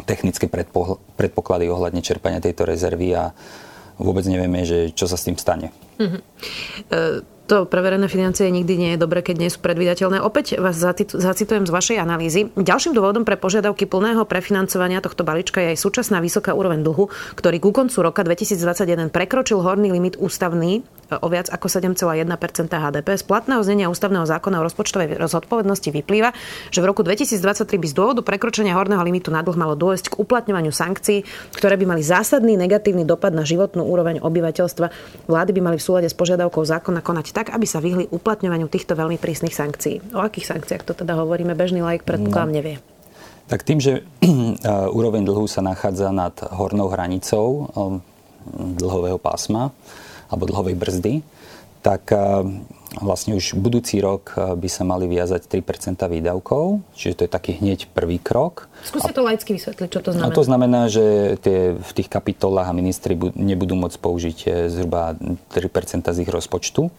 technické 0.08 0.48
predpoklady 1.20 1.68
ohľadne 1.68 2.00
čerpania 2.00 2.40
tejto 2.40 2.64
rezervy 2.64 3.12
a 3.12 3.36
vôbec 4.00 4.24
nevieme, 4.26 4.64
že 4.64 4.96
čo 4.96 5.06
sa 5.06 5.20
s 5.20 5.28
tým 5.28 5.36
stane. 5.36 5.76
Mm-hmm. 6.00 6.22
E- 6.90 7.22
to 7.52 7.68
pre 7.68 7.84
verejné 7.84 8.08
financie 8.08 8.48
nikdy 8.48 8.80
nie 8.80 8.92
je 8.96 9.04
dobre, 9.04 9.20
keď 9.20 9.36
nie 9.36 9.52
sú 9.52 9.60
predvydateľné. 9.60 10.24
Opäť 10.24 10.56
vás 10.56 10.80
zacitujem 10.80 11.68
z 11.68 11.72
vašej 11.76 11.98
analýzy. 12.00 12.48
Ďalším 12.56 12.96
dôvodom 12.96 13.28
pre 13.28 13.36
požiadavky 13.36 13.92
plného 13.92 14.24
prefinancovania 14.24 15.04
tohto 15.04 15.28
balíčka 15.28 15.60
je 15.60 15.76
aj 15.76 15.84
súčasná 15.84 16.24
vysoká 16.24 16.56
úroveň 16.56 16.80
dlhu, 16.80 17.12
ktorý 17.36 17.60
ku 17.60 17.76
koncu 17.76 18.08
roka 18.08 18.24
2021 18.24 19.12
prekročil 19.12 19.60
horný 19.60 19.92
limit 19.92 20.16
ústavný 20.16 20.80
o 21.12 21.28
viac 21.28 21.52
ako 21.52 21.68
7,1 21.68 22.24
HDP. 22.72 23.20
Z 23.20 23.28
platného 23.28 23.60
znenia 23.68 23.92
ústavného 23.92 24.24
zákona 24.24 24.64
o 24.64 24.68
rozpočtovej 24.72 25.20
zodpovednosti 25.20 25.92
vyplýva, 25.92 26.32
že 26.72 26.80
v 26.80 26.88
roku 26.88 27.04
2023 27.04 27.68
by 27.68 27.88
z 27.92 27.96
dôvodu 28.00 28.24
prekročenia 28.24 28.80
horného 28.80 29.04
limitu 29.04 29.28
na 29.28 29.44
dlh 29.44 29.60
malo 29.60 29.76
dôjsť 29.76 30.16
k 30.16 30.24
uplatňovaniu 30.24 30.72
sankcií, 30.72 31.28
ktoré 31.52 31.76
by 31.76 31.84
mali 31.84 32.00
zásadný 32.00 32.56
negatívny 32.56 33.04
dopad 33.04 33.36
na 33.36 33.44
životnú 33.44 33.84
úroveň 33.84 34.24
obyvateľstva. 34.24 34.88
Vlády 35.28 35.52
by 35.52 35.60
mali 35.60 35.76
v 35.76 35.84
súlade 35.84 36.08
s 36.08 36.16
požiadavkou 36.16 36.64
zákona 36.64 37.04
konať 37.04 37.36
tak, 37.36 37.41
aby 37.50 37.66
sa 37.66 37.82
vyhli 37.82 38.06
uplatňovaniu 38.14 38.70
týchto 38.70 38.94
veľmi 38.94 39.18
prísnych 39.18 39.58
sankcií. 39.58 40.14
O 40.14 40.22
akých 40.22 40.54
sankciách 40.54 40.86
to 40.86 40.94
teda 40.94 41.18
hovoríme? 41.18 41.58
Bežný 41.58 41.82
like 41.82 42.06
predpokladám 42.06 42.54
no. 42.54 42.58
nevie. 42.62 42.76
Tak 43.50 43.66
tým, 43.66 43.82
že 43.82 44.06
úroveň 44.98 45.26
dlhu 45.26 45.50
sa 45.50 45.66
nachádza 45.66 46.14
nad 46.14 46.38
hornou 46.54 46.94
hranicou 46.94 47.74
um, 47.74 48.06
dlhového 48.78 49.18
pásma 49.18 49.74
alebo 50.30 50.48
dlhovej 50.48 50.76
brzdy, 50.78 51.14
tak 51.82 52.14
vlastne 53.00 53.40
už 53.40 53.56
budúci 53.56 54.04
rok 54.04 54.36
by 54.36 54.68
sa 54.68 54.84
mali 54.84 55.08
viazať 55.08 55.48
3 55.48 56.12
výdavkov, 56.12 56.84
čiže 56.92 57.16
to 57.16 57.22
je 57.24 57.32
taký 57.32 57.52
hneď 57.56 57.88
prvý 57.96 58.20
krok. 58.20 58.68
Skúste 58.84 59.16
to 59.16 59.24
laicky 59.24 59.56
vysvetliť, 59.56 59.88
čo 59.88 60.02
to 60.04 60.12
znamená. 60.12 60.28
A 60.28 60.36
to 60.36 60.44
znamená, 60.44 60.82
že 60.92 61.36
tie, 61.40 61.72
v 61.72 61.92
tých 61.96 62.12
kapitolách 62.12 62.68
a 62.68 62.76
ministri 62.76 63.16
nebudú 63.16 63.80
môcť 63.80 63.98
použiť 63.98 64.38
eh, 64.48 64.52
zhruba 64.68 65.16
3% 65.56 66.04
z 66.12 66.18
ich 66.20 66.32
rozpočtu. 66.32 66.92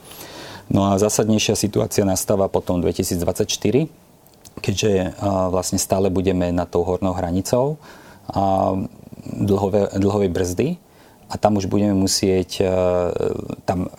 No 0.72 0.88
a 0.88 0.96
zásadnejšia 0.96 1.52
situácia 1.52 2.00
nastáva 2.08 2.48
potom 2.48 2.80
2024, 2.80 3.92
keďže 4.64 5.12
vlastne 5.52 5.76
stále 5.76 6.08
budeme 6.08 6.48
nad 6.48 6.64
tou 6.64 6.80
hornou 6.80 7.12
hranicou 7.12 7.76
dlhové, 9.28 9.92
dlhovej 10.00 10.30
brzdy 10.32 10.68
a 11.28 11.36
tam 11.36 11.60
už 11.60 11.68
budeme 11.68 11.92
musieť, 11.92 12.64
tam 13.68 13.92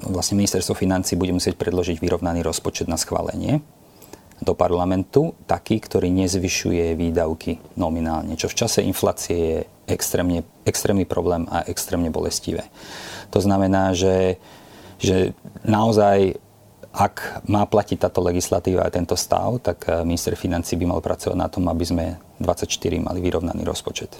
vlastne 0.00 0.40
ministerstvo 0.40 0.72
financí 0.72 1.12
bude 1.12 1.36
musieť 1.36 1.60
predložiť 1.60 2.00
vyrovnaný 2.00 2.40
rozpočet 2.40 2.88
na 2.88 2.96
schválenie 2.96 3.60
do 4.40 4.52
parlamentu, 4.52 5.32
taký, 5.48 5.80
ktorý 5.80 6.12
nezvyšuje 6.12 6.92
výdavky 6.96 7.56
nominálne, 7.80 8.36
čo 8.36 8.52
v 8.52 8.58
čase 8.64 8.84
inflácie 8.84 9.36
je 9.36 9.58
extrémne, 9.88 10.44
extrémny 10.68 11.08
problém 11.08 11.48
a 11.48 11.64
extrémne 11.64 12.12
bolestivé. 12.12 12.68
To 13.32 13.40
znamená, 13.40 13.96
že 13.96 14.36
že 15.00 15.36
naozaj 15.64 16.40
ak 16.96 17.44
má 17.44 17.68
platiť 17.68 18.08
táto 18.08 18.24
legislatíva 18.24 18.88
a 18.88 18.88
tento 18.88 19.12
stav, 19.20 19.60
tak 19.60 19.84
eh, 19.84 20.00
minister 20.00 20.32
financí 20.32 20.80
by 20.80 20.96
mal 20.96 21.00
pracovať 21.04 21.36
na 21.36 21.48
tom, 21.52 21.68
aby 21.68 21.84
sme 21.84 22.04
24 22.40 22.72
mali 23.04 23.20
vyrovnaný 23.20 23.68
rozpočet. 23.68 24.16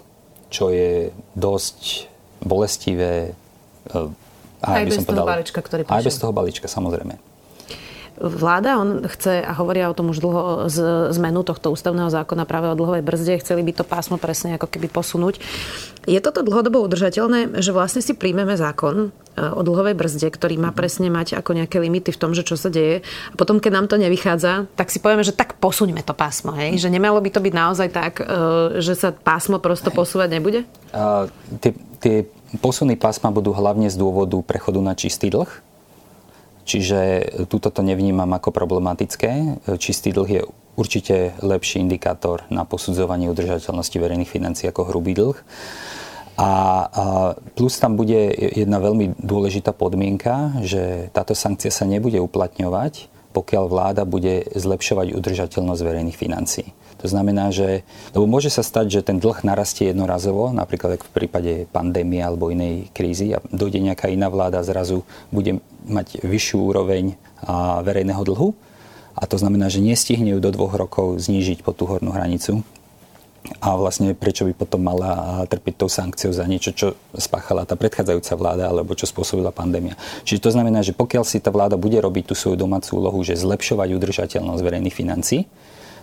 Čo 0.53 0.71
je 0.71 1.11
dosť 1.33 2.13
bolestivé. 2.45 3.33
Eh, 3.33 4.65
aj 4.67 4.85
bez 4.85 5.01
toho 5.01 5.09
povedal, 5.09 5.27
balíčka, 5.27 5.61
ktorý 5.65 5.83
prišiel. 5.89 5.97
Aj 5.97 6.05
bez 6.05 6.17
toho 6.21 6.33
balíčka, 6.37 6.67
samozrejme. 6.69 7.17
Vláda, 8.17 8.81
on 8.81 9.05
chce, 9.05 9.45
a 9.45 9.53
hovoria 9.53 9.93
o 9.93 9.97
tom 9.97 10.09
už 10.09 10.25
dlho, 10.25 10.73
z, 10.73 11.13
zmenu 11.13 11.45
tohto 11.45 11.69
ústavného 11.69 12.09
zákona 12.09 12.49
práve 12.49 12.73
o 12.73 12.79
dlhovej 12.79 13.05
brzde, 13.05 13.45
chceli 13.45 13.61
by 13.61 13.73
to 13.77 13.85
pásmo 13.85 14.17
presne 14.17 14.57
ako 14.57 14.73
keby 14.73 14.89
posunúť. 14.89 15.37
Je 16.09 16.17
toto 16.25 16.41
dlhodobo 16.41 16.81
udržateľné, 16.81 17.61
že 17.61 17.77
vlastne 17.77 18.01
si 18.01 18.17
príjmeme 18.17 18.57
zákon 18.57 18.97
e, 18.97 19.43
o 19.43 19.61
dlhovej 19.61 19.93
brzde, 19.93 20.33
ktorý 20.33 20.57
má 20.57 20.73
presne 20.73 21.13
mať 21.13 21.37
ako 21.37 21.61
nejaké 21.61 21.77
limity 21.77 22.09
v 22.15 22.21
tom, 22.21 22.33
že 22.33 22.47
čo 22.47 22.57
sa 22.57 22.73
deje. 22.73 23.05
A 23.05 23.35
potom, 23.37 23.61
keď 23.61 23.73
nám 23.75 23.87
to 23.93 24.01
nevychádza, 24.01 24.71
tak 24.79 24.89
si 24.89 25.03
povieme, 25.03 25.27
že 25.27 25.37
tak 25.37 25.61
posuňme 25.61 26.01
to 26.01 26.17
pásmo. 26.17 26.57
Hej? 26.57 26.81
Že 26.81 26.97
nemalo 26.97 27.21
by 27.21 27.31
to 27.35 27.45
byť 27.45 27.53
naozaj 27.53 27.89
tak, 27.93 28.25
e, 28.25 28.81
že 28.81 28.97
sa 28.97 29.13
pásmo 29.13 29.61
prosto 29.61 29.93
posúvať 29.93 30.41
nebude? 30.41 30.65
Uh, 30.95 31.29
tie, 31.61 31.77
tie 32.01 32.17
posuny 32.63 32.97
pásma 32.97 33.29
budú 33.29 33.53
hlavne 33.53 33.93
z 33.93 33.99
dôvodu 34.01 34.41
prechodu 34.41 34.81
na 34.81 34.97
čistý 34.97 35.29
dlh 35.29 35.76
Čiže 36.67 36.99
túto 37.47 37.71
to 37.71 37.81
nevnímam 37.87 38.29
ako 38.35 38.51
problematické. 38.51 39.63
Čistý 39.79 40.11
dlh 40.11 40.31
je 40.35 40.43
určite 40.75 41.39
lepší 41.41 41.81
indikátor 41.81 42.43
na 42.51 42.67
posudzovanie 42.67 43.31
udržateľnosti 43.31 43.97
verejných 43.97 44.29
financií 44.29 44.67
ako 44.67 44.91
hrubý 44.91 45.15
dlh. 45.15 45.39
A, 46.37 46.51
plus 47.57 47.81
tam 47.81 47.97
bude 47.97 48.29
jedna 48.37 48.77
veľmi 48.77 49.17
dôležitá 49.17 49.73
podmienka, 49.73 50.61
že 50.61 51.09
táto 51.17 51.33
sankcia 51.33 51.73
sa 51.73 51.89
nebude 51.89 52.21
uplatňovať, 52.21 53.09
pokiaľ 53.33 53.65
vláda 53.69 54.05
bude 54.05 54.45
zlepšovať 54.53 55.17
udržateľnosť 55.17 55.81
verejných 55.81 56.19
financií. 56.19 56.77
To 57.01 57.09
znamená, 57.09 57.53
že 57.53 57.85
lebo 58.17 58.25
môže 58.25 58.49
sa 58.49 58.65
stať, 58.65 58.89
že 58.89 59.05
ten 59.05 59.21
dlh 59.21 59.45
narastie 59.45 59.93
jednorazovo, 59.93 60.53
napríklad 60.53 61.01
v 61.01 61.13
prípade 61.13 61.53
pandémie 61.69 62.25
alebo 62.25 62.49
inej 62.49 62.89
krízy 62.97 63.37
a 63.37 63.45
dojde 63.53 63.85
nejaká 63.85 64.09
iná 64.09 64.33
vláda 64.33 64.65
zrazu 64.65 65.05
bude 65.29 65.61
mať 65.87 66.27
vyššiu 66.27 66.59
úroveň 66.61 67.15
verejného 67.83 68.23
dlhu 68.27 68.53
a 69.17 69.23
to 69.25 69.41
znamená, 69.41 69.73
že 69.73 69.81
nestihne 69.81 70.37
ju 70.37 70.41
do 70.43 70.53
dvoch 70.53 70.77
rokov 70.77 71.17
znížiť 71.23 71.65
po 71.65 71.73
tú 71.73 71.89
hornú 71.89 72.13
hranicu, 72.13 72.67
a 73.63 73.79
vlastne 73.79 74.11
prečo 74.11 74.43
by 74.43 74.59
potom 74.59 74.83
mala 74.83 75.43
trpiť 75.47 75.75
tou 75.79 75.87
sankciou 75.87 76.35
za 76.35 76.43
niečo, 76.51 76.75
čo 76.75 76.99
spáchala 77.15 77.63
tá 77.63 77.79
predchádzajúca 77.79 78.35
vláda 78.35 78.65
alebo 78.67 78.99
čo 78.99 79.07
spôsobila 79.07 79.55
pandémia. 79.55 79.95
Čiže 80.27 80.43
to 80.43 80.51
znamená, 80.51 80.83
že 80.83 80.91
pokiaľ 80.91 81.23
si 81.23 81.39
tá 81.39 81.55
vláda 81.55 81.79
bude 81.79 81.95
robiť 81.95 82.33
tú 82.33 82.35
svoju 82.35 82.59
domácu 82.59 82.99
úlohu, 82.99 83.23
že 83.23 83.39
zlepšovať 83.39 83.95
udržateľnosť 83.95 84.63
verejných 84.67 84.91
financí, 84.95 85.47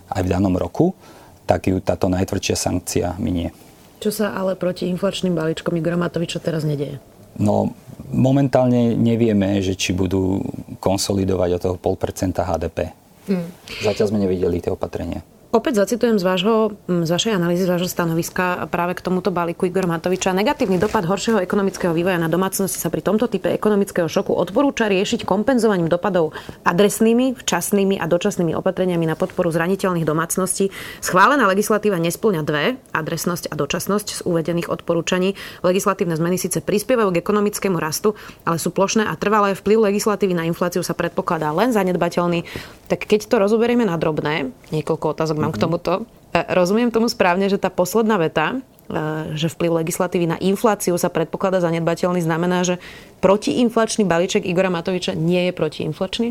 aj 0.07 0.23
v 0.23 0.31
danom 0.31 0.55
roku, 0.55 0.95
tak 1.43 1.67
ju 1.67 1.83
táto 1.83 2.07
najtvrdšia 2.07 2.55
sankcia 2.55 3.07
minie. 3.19 3.51
Čo 3.99 4.11
sa 4.11 4.35
ale 4.35 4.55
proti 4.55 4.87
inflačným 4.87 5.35
balíčkom 5.35 5.75
Igora 5.75 5.99
Matoviča 5.99 6.39
teraz 6.39 6.63
nedieje? 6.63 6.99
No, 7.39 7.73
momentálne 8.13 8.93
nevieme, 8.93 9.57
že 9.63 9.73
či 9.73 9.95
budú 9.95 10.41
konsolidovať 10.77 11.49
o 11.57 11.61
toho 11.61 11.75
0,5% 11.81 12.37
HDP. 12.43 12.77
Hmm. 13.23 13.47
Zatiaľ 13.81 14.07
sme 14.11 14.19
nevideli 14.21 14.59
tie 14.59 14.69
opatrenia. 14.69 15.23
Opäť 15.53 15.85
zacitujem 15.85 16.17
z, 16.17 16.25
vášho, 16.25 16.73
z 16.89 17.05
vašej 17.13 17.37
analýzy, 17.37 17.69
z 17.69 17.77
vášho 17.77 17.85
stanoviska 17.85 18.65
práve 18.73 18.97
k 18.97 19.05
tomuto 19.05 19.29
balíku 19.29 19.69
Igora 19.69 19.85
Matoviča. 19.85 20.33
Negatívny 20.33 20.81
dopad 20.81 21.05
horšieho 21.05 21.37
ekonomického 21.45 21.93
vývoja 21.93 22.17
na 22.17 22.25
domácnosti 22.25 22.81
sa 22.81 22.89
pri 22.89 23.05
tomto 23.05 23.29
type 23.29 23.53
ekonomického 23.53 24.09
šoku 24.09 24.33
odporúča 24.33 24.89
riešiť 24.89 25.29
kompenzovaním 25.29 25.93
dopadov 25.93 26.33
adresnými, 26.65 27.37
včasnými 27.37 28.01
a 28.01 28.09
dočasnými 28.09 28.57
opatreniami 28.57 29.05
na 29.05 29.13
podporu 29.13 29.53
zraniteľných 29.53 30.01
domácností. 30.01 30.73
Schválená 31.05 31.45
legislatíva 31.45 32.01
nesplňa 32.01 32.41
dve, 32.41 32.81
adresnosť 32.89 33.53
a 33.53 33.53
dočasnosť 33.53 34.07
z 34.09 34.19
uvedených 34.25 34.73
odporúčaní. 34.73 35.37
Legislatívne 35.61 36.17
zmeny 36.17 36.41
síce 36.41 36.65
prispievajú 36.65 37.13
k 37.13 37.21
ekonomickému 37.21 37.77
rastu, 37.77 38.17
ale 38.41 38.57
sú 38.57 38.73
plošné 38.73 39.05
a 39.05 39.13
trvalé. 39.21 39.53
Vplyv 39.53 39.93
legislatívy 39.93 40.33
na 40.33 40.49
infláciu 40.49 40.81
sa 40.81 40.97
predpokladá 40.97 41.53
len 41.53 41.69
zanedbateľný. 41.69 42.41
Tak 42.89 43.05
keď 43.05 43.29
to 43.29 43.37
rozoberieme 43.37 43.85
na 43.85 44.01
drobné, 44.01 44.49
niekoľko 44.73 45.13
otázok 45.13 45.42
mám 45.43 45.51
k 45.51 45.59
mhm. 45.59 45.63
tomuto. 45.67 45.93
E, 46.31 46.39
rozumiem 46.55 46.89
tomu 46.89 47.11
správne, 47.11 47.51
že 47.51 47.59
tá 47.59 47.67
posledná 47.67 48.15
veta, 48.15 48.55
e, 48.55 49.37
že 49.37 49.51
vplyv 49.51 49.83
legislatívy 49.83 50.25
na 50.25 50.37
infláciu 50.39 50.95
sa 50.95 51.11
predpokladá 51.11 51.59
zanedbateľný, 51.59 52.23
znamená, 52.23 52.63
že 52.63 52.79
protiinflačný 53.19 54.07
balíček 54.07 54.47
Igora 54.47 54.71
Matoviča 54.71 55.13
nie 55.13 55.47
je 55.47 55.51
protiinflačný? 55.51 56.27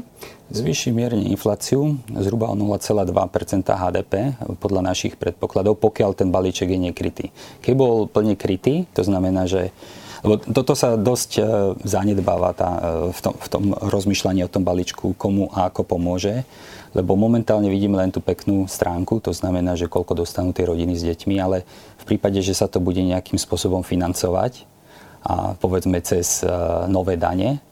Zvýši 0.53 0.93
mierne 0.93 1.29
infláciu 1.29 2.01
zhruba 2.13 2.49
o 2.49 2.57
0,2% 2.57 3.13
HDP 3.69 4.37
podľa 4.61 4.81
našich 4.93 5.21
predpokladov, 5.21 5.81
pokiaľ 5.81 6.11
ten 6.17 6.29
balíček 6.33 6.73
je 6.73 6.79
nekrytý. 6.81 7.27
Keď 7.61 7.73
bol 7.77 8.09
plne 8.09 8.37
krytý, 8.37 8.89
to 8.97 9.05
znamená, 9.05 9.45
že 9.45 9.73
lebo 10.23 10.39
toto 10.39 10.79
sa 10.79 10.95
dosť 10.95 11.31
e, 11.35 11.43
zanedbáva 11.83 12.55
tá, 12.55 12.71
v, 13.11 13.21
tom, 13.21 13.35
v 13.35 13.49
tom 13.51 13.65
rozmýšľaní 13.75 14.47
o 14.47 14.53
tom 14.53 14.63
balíčku, 14.63 15.19
komu 15.19 15.51
a 15.51 15.67
ako 15.67 15.83
pomôže 15.83 16.47
lebo 16.93 17.17
momentálne 17.17 17.73
vidíme 17.73 17.97
len 17.97 18.13
tú 18.13 18.21
peknú 18.21 18.69
stránku, 18.69 19.21
to 19.25 19.33
znamená, 19.33 19.77
že 19.77 19.89
koľko 19.89 20.25
dostanú 20.25 20.53
tie 20.53 20.69
rodiny 20.69 20.97
s 20.97 21.03
deťmi, 21.05 21.37
ale 21.41 21.65
v 22.01 22.05
prípade, 22.05 22.41
že 22.45 22.53
sa 22.53 22.69
to 22.69 22.79
bude 22.81 23.01
nejakým 23.01 23.41
spôsobom 23.41 23.81
financovať 23.81 24.69
a 25.25 25.57
povedzme 25.57 26.03
cez 26.05 26.43
e, 26.43 26.51
nové 26.91 27.17
dane, 27.17 27.63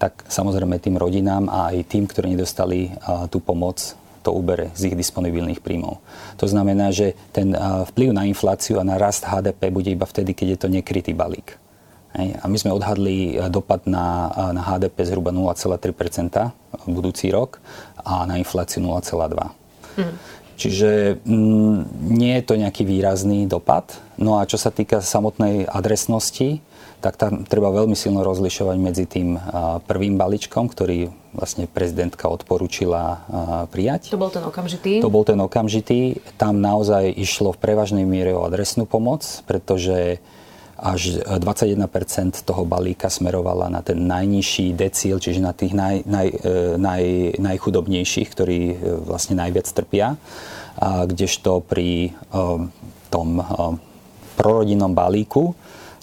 tak 0.00 0.24
samozrejme 0.30 0.80
tým 0.80 0.96
rodinám 0.96 1.50
a 1.52 1.74
aj 1.74 1.84
tým, 1.90 2.08
ktorí 2.08 2.32
nedostali 2.32 2.88
e, 2.88 2.90
tú 3.28 3.42
pomoc, 3.42 3.98
to 4.20 4.32
ubere 4.32 4.68
z 4.76 4.92
ich 4.92 4.96
disponibilných 4.96 5.64
príjmov. 5.64 6.00
To 6.36 6.46
znamená, 6.48 6.92
že 6.92 7.16
ten 7.34 7.52
e, 7.52 7.58
vplyv 7.92 8.16
na 8.16 8.24
infláciu 8.24 8.80
a 8.80 8.86
na 8.86 8.96
rast 8.96 9.28
HDP 9.28 9.68
bude 9.68 9.90
iba 9.92 10.08
vtedy, 10.08 10.32
keď 10.32 10.46
je 10.56 10.58
to 10.60 10.68
nekrytý 10.72 11.12
balík. 11.12 11.60
A 12.16 12.46
my 12.50 12.56
sme 12.58 12.74
odhadli 12.74 13.38
dopad 13.54 13.86
na, 13.86 14.30
na 14.50 14.62
HDP 14.66 15.06
zhruba 15.06 15.30
0,3% 15.30 16.50
budúci 16.90 17.30
rok 17.30 17.62
a 18.02 18.26
na 18.26 18.34
infláciu 18.34 18.82
0,2. 18.82 19.30
Mm. 20.00 20.14
Čiže 20.60 21.22
m, 21.24 21.86
nie 22.10 22.36
je 22.36 22.44
to 22.44 22.54
nejaký 22.58 22.84
výrazný 22.84 23.48
dopad. 23.48 23.96
No 24.20 24.36
a 24.36 24.44
čo 24.44 24.60
sa 24.60 24.68
týka 24.68 25.00
samotnej 25.00 25.64
adresnosti, 25.64 26.60
tak 27.00 27.16
tam 27.16 27.48
treba 27.48 27.72
veľmi 27.72 27.96
silno 27.96 28.20
rozlišovať 28.20 28.76
medzi 28.76 29.08
tým 29.08 29.40
prvým 29.88 30.20
balíčkom, 30.20 30.68
ktorý 30.68 31.08
vlastne 31.32 31.64
prezidentka 31.64 32.28
odporúčila 32.28 33.24
prijať. 33.72 34.12
To 34.12 34.20
bol 34.20 34.28
ten 34.28 34.44
okamžitý? 34.44 35.00
To 35.00 35.08
bol 35.08 35.24
ten 35.24 35.40
okamžitý. 35.40 36.20
Tam 36.36 36.60
naozaj 36.60 37.08
išlo 37.16 37.56
v 37.56 37.62
prevažnej 37.64 38.04
miere 38.04 38.36
o 38.36 38.44
adresnú 38.44 38.84
pomoc, 38.84 39.24
pretože 39.48 40.20
až 40.80 41.20
21% 41.20 42.40
toho 42.40 42.64
balíka 42.64 43.12
smerovala 43.12 43.68
na 43.68 43.84
ten 43.84 44.08
najnižší 44.08 44.72
decíl, 44.72 45.20
čiže 45.20 45.44
na 45.44 45.52
tých 45.52 45.76
naj, 45.76 46.08
naj, 46.08 46.28
e, 46.32 46.56
naj, 46.80 47.04
najchudobnejších, 47.36 48.28
ktorí 48.32 48.60
e, 48.72 48.76
vlastne 49.04 49.36
najviac 49.36 49.68
trpia. 49.68 50.16
A 50.80 51.04
kdežto 51.04 51.60
pri 51.60 52.16
um, 52.32 52.72
tom 53.12 53.36
um, 53.36 53.76
prorodinnom 54.38 54.96
balíku 54.96 55.52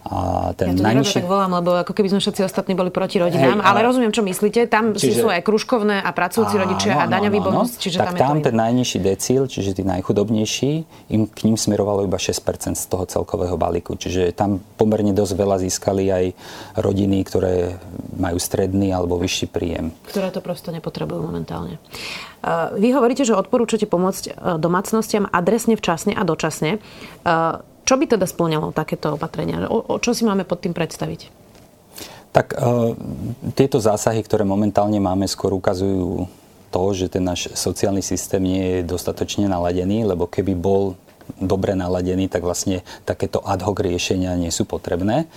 a 0.08 0.52
ten 0.56 0.72
ja 0.72 0.80
to 0.80 0.84
najnižší... 0.88 1.20
tak 1.20 1.28
volám, 1.28 1.52
lebo 1.60 1.76
ako 1.84 1.92
keby 1.92 2.08
sme 2.16 2.20
všetci 2.24 2.42
ostatní 2.48 2.74
boli 2.80 2.90
proti 2.96 3.20
rodinám, 3.20 3.60
Hej, 3.60 3.68
ale 3.68 3.80
rozumiem, 3.84 4.16
čo 4.16 4.24
myslíte. 4.24 4.72
Tam 4.72 4.96
čiže... 4.96 5.20
sú 5.20 5.28
aj 5.28 5.44
kružkovné 5.44 6.00
a 6.00 6.10
pracujúci 6.16 6.56
áno, 6.56 6.64
rodičia 6.64 6.94
a 6.96 7.06
daňový 7.12 7.40
no, 7.44 7.46
bonus, 7.52 7.76
čiže 7.76 8.00
tak 8.00 8.16
tam, 8.16 8.40
tam 8.40 8.48
ten 8.48 8.56
najnižší 8.56 9.00
decíl, 9.04 9.52
čiže 9.52 9.76
tí 9.76 9.84
najchudobnejší, 9.84 10.72
im, 11.12 11.22
k 11.28 11.40
ním 11.44 11.60
smerovalo 11.60 12.08
iba 12.08 12.16
6% 12.16 12.40
z 12.80 12.86
toho 12.88 13.04
celkového 13.04 13.60
balíku. 13.60 14.00
Čiže 14.00 14.32
tam 14.32 14.64
pomerne 14.80 15.12
dosť 15.12 15.34
veľa 15.36 15.58
získali 15.68 16.04
aj 16.08 16.26
rodiny, 16.80 17.20
ktoré 17.28 17.76
majú 18.16 18.40
stredný 18.40 18.96
alebo 18.96 19.20
vyšší 19.20 19.52
príjem. 19.52 19.92
Ktoré 20.08 20.32
to 20.32 20.40
prosto 20.40 20.72
nepotrebujú 20.72 21.20
momentálne. 21.20 21.78
Vy 22.78 22.96
hovoríte, 22.96 23.28
že 23.28 23.36
odporúčate 23.36 23.90
pomôcť 23.90 24.24
e, 24.30 24.32
domácnostiam 24.62 25.26
adresne, 25.28 25.76
včasne 25.76 26.14
a 26.16 26.24
dočasne. 26.24 26.80
Čo 27.88 27.96
by 27.96 28.04
teda 28.04 28.28
splňalo 28.28 28.76
takéto 28.76 29.16
opatrenia? 29.16 29.64
O, 29.72 29.80
o 29.80 29.96
čo 30.04 30.12
si 30.12 30.28
máme 30.28 30.44
pod 30.44 30.60
tým 30.60 30.76
predstaviť? 30.76 31.32
Tak 32.36 32.60
uh, 32.60 32.92
tieto 33.56 33.80
zásahy, 33.80 34.20
ktoré 34.28 34.44
momentálne 34.44 35.00
máme, 35.00 35.24
skôr 35.24 35.56
ukazujú 35.56 36.28
to, 36.68 36.84
že 36.92 37.08
ten 37.08 37.24
náš 37.24 37.48
sociálny 37.56 38.04
systém 38.04 38.44
nie 38.44 38.62
je 38.62 38.80
dostatočne 38.84 39.48
naladený, 39.48 40.04
lebo 40.04 40.28
keby 40.28 40.52
bol 40.52 41.00
dobre 41.40 41.76
naladený, 41.76 42.28
tak 42.28 42.44
vlastne 42.44 42.84
takéto 43.04 43.44
ad 43.44 43.64
hoc 43.64 43.80
riešenia 43.80 44.36
nie 44.36 44.52
sú 44.52 44.68
potrebné. 44.68 45.28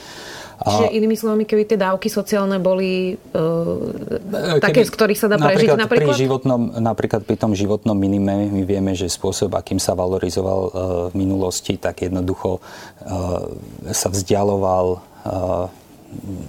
Čiže 0.61 0.87
inými 0.93 1.17
slovami, 1.17 1.49
keby 1.49 1.64
tie 1.64 1.79
dávky 1.81 2.12
sociálne 2.12 2.61
boli 2.61 3.17
uh, 3.17 4.61
také, 4.61 4.85
z 4.85 4.93
ktorých 4.93 5.19
sa 5.19 5.29
dá 5.33 5.40
prežiť 5.40 5.73
napríklad? 5.73 5.79
napríklad? 5.81 6.17
Pri 6.17 6.25
životnom, 6.29 6.61
napríklad 6.76 7.23
pri 7.25 7.37
tom 7.40 7.52
životnom 7.57 7.97
minime 7.97 8.52
my 8.52 8.62
vieme, 8.69 8.93
že 8.93 9.09
spôsob, 9.09 9.57
akým 9.57 9.81
sa 9.81 9.97
valorizoval 9.97 10.61
uh, 10.61 10.73
v 11.09 11.14
minulosti, 11.17 11.81
tak 11.81 12.05
jednoducho 12.05 12.61
uh, 12.61 13.49
sa 13.88 14.09
vzdialoval 14.12 15.01
uh, 15.01 15.66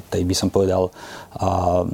tej 0.09 0.23
by 0.25 0.35
som 0.35 0.49
povedal 0.49 0.89
uh, 1.37 1.85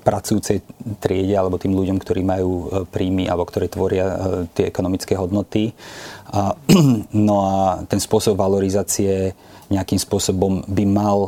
pracujúcej 0.00 0.64
triede 0.98 1.36
alebo 1.36 1.60
tým 1.60 1.76
ľuďom, 1.76 2.00
ktorí 2.00 2.24
majú 2.24 2.84
príjmy 2.88 3.28
alebo 3.28 3.44
ktorí 3.46 3.68
tvoria 3.68 4.16
tie 4.56 4.66
ekonomické 4.66 5.14
hodnoty. 5.14 5.72
No 7.10 7.36
a 7.42 7.82
ten 7.90 7.98
spôsob 7.98 8.38
valorizácie 8.38 9.34
nejakým 9.70 9.98
spôsobom 9.98 10.62
by 10.66 10.84
mal 10.86 11.18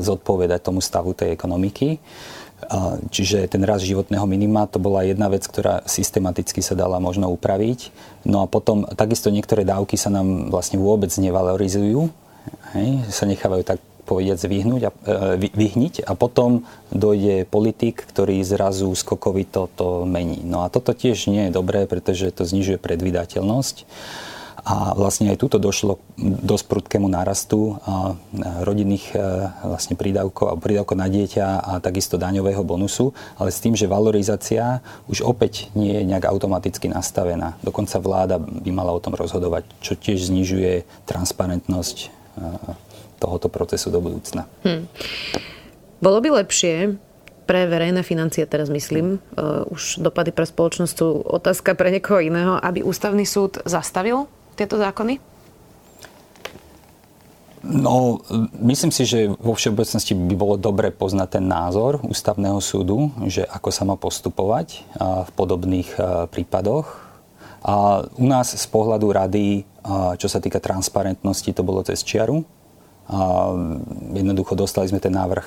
zodpovedať 0.00 0.60
tomu 0.60 0.84
stavu 0.84 1.16
tej 1.16 1.32
ekonomiky. 1.32 1.96
Čiže 3.12 3.50
ten 3.50 3.62
rast 3.66 3.84
životného 3.84 4.24
minima 4.24 4.70
to 4.70 4.78
bola 4.78 5.04
jedna 5.04 5.28
vec, 5.28 5.44
ktorá 5.44 5.82
systematicky 5.84 6.62
sa 6.62 6.78
dala 6.78 7.02
možno 7.02 7.28
upraviť. 7.34 7.92
No 8.24 8.44
a 8.44 8.46
potom 8.46 8.86
takisto 8.96 9.28
niektoré 9.28 9.66
dávky 9.66 9.98
sa 9.98 10.08
nám 10.08 10.48
vlastne 10.48 10.78
vôbec 10.78 11.10
nevalorizujú, 11.10 12.08
hej, 12.72 12.88
sa 13.10 13.26
nechávajú 13.26 13.62
tak 13.66 13.78
povediac 14.04 14.38
vyhnúť 14.42 14.82
a, 14.86 14.90
e, 14.90 15.50
vyhniť 15.50 16.06
a 16.06 16.12
potom 16.18 16.66
dojde 16.90 17.46
politik, 17.46 18.02
ktorý 18.02 18.42
zrazu 18.42 18.90
skokovito 18.92 19.70
to 19.72 20.04
mení. 20.04 20.42
No 20.42 20.66
a 20.66 20.70
toto 20.70 20.92
tiež 20.92 21.30
nie 21.30 21.48
je 21.48 21.56
dobré, 21.56 21.86
pretože 21.86 22.34
to 22.34 22.42
znižuje 22.42 22.82
predvydateľnosť. 22.82 23.76
A 24.62 24.94
vlastne 24.94 25.26
aj 25.34 25.42
tuto 25.42 25.58
došlo 25.58 25.98
dosť 26.22 26.70
prudkému 26.70 27.10
nárastu 27.10 27.82
rodinných 28.62 29.10
e, 29.10 29.18
vlastne 29.66 29.98
prídavkov 29.98 30.54
a 30.54 30.54
prídavkov 30.54 30.94
na 30.94 31.10
dieťa 31.10 31.46
a 31.58 31.72
takisto 31.82 32.14
daňového 32.14 32.62
bonusu, 32.62 33.10
ale 33.42 33.50
s 33.50 33.58
tým, 33.58 33.74
že 33.74 33.90
valorizácia 33.90 34.78
už 35.10 35.26
opäť 35.26 35.66
nie 35.74 35.98
je 35.98 36.06
nejak 36.06 36.30
automaticky 36.30 36.86
nastavená. 36.86 37.58
Dokonca 37.66 37.98
vláda 37.98 38.38
by 38.38 38.70
mala 38.70 38.94
o 38.94 39.02
tom 39.02 39.18
rozhodovať, 39.18 39.66
čo 39.82 39.98
tiež 39.98 40.30
znižuje 40.30 40.86
transparentnosť 41.10 41.96
e, 41.98 42.08
tohoto 43.22 43.46
procesu 43.46 43.94
do 43.94 44.02
budúcna. 44.02 44.50
Hmm. 44.66 44.90
Bolo 46.02 46.18
by 46.18 46.42
lepšie, 46.42 46.98
pre 47.46 47.70
verejné 47.70 48.02
financie, 48.02 48.42
teraz 48.46 48.70
myslím, 48.70 49.22
uh, 49.38 49.66
už 49.70 50.02
dopady 50.02 50.34
pre 50.34 50.46
spoločnosť 50.46 50.94
sú 50.94 51.22
otázka 51.22 51.78
pre 51.78 51.94
niekoho 51.94 52.18
iného, 52.18 52.58
aby 52.58 52.82
ústavný 52.82 53.22
súd 53.22 53.62
zastavil 53.62 54.26
tieto 54.58 54.78
zákony? 54.78 55.22
No, 57.62 58.18
myslím 58.58 58.90
si, 58.90 59.06
že 59.06 59.30
vo 59.38 59.54
všeobecnosti 59.54 60.18
by 60.18 60.34
bolo 60.34 60.58
dobre 60.58 60.90
poznať 60.90 61.38
ten 61.38 61.46
názor 61.46 62.02
ústavného 62.02 62.58
súdu, 62.58 63.14
že 63.30 63.46
ako 63.46 63.70
sa 63.70 63.86
má 63.86 63.94
postupovať 63.94 64.82
v 64.98 65.30
podobných 65.38 65.94
prípadoch. 66.34 66.90
A 67.62 68.02
u 68.18 68.26
nás 68.26 68.50
z 68.50 68.66
pohľadu 68.66 69.06
rady, 69.14 69.62
čo 70.18 70.26
sa 70.26 70.42
týka 70.42 70.58
transparentnosti, 70.58 71.54
to 71.54 71.62
bolo 71.62 71.86
cez 71.86 72.02
čiaru. 72.02 72.42
Jednoducho 74.12 74.54
dostali 74.54 74.86
sme 74.86 75.02
ten 75.02 75.12
návrh, 75.12 75.46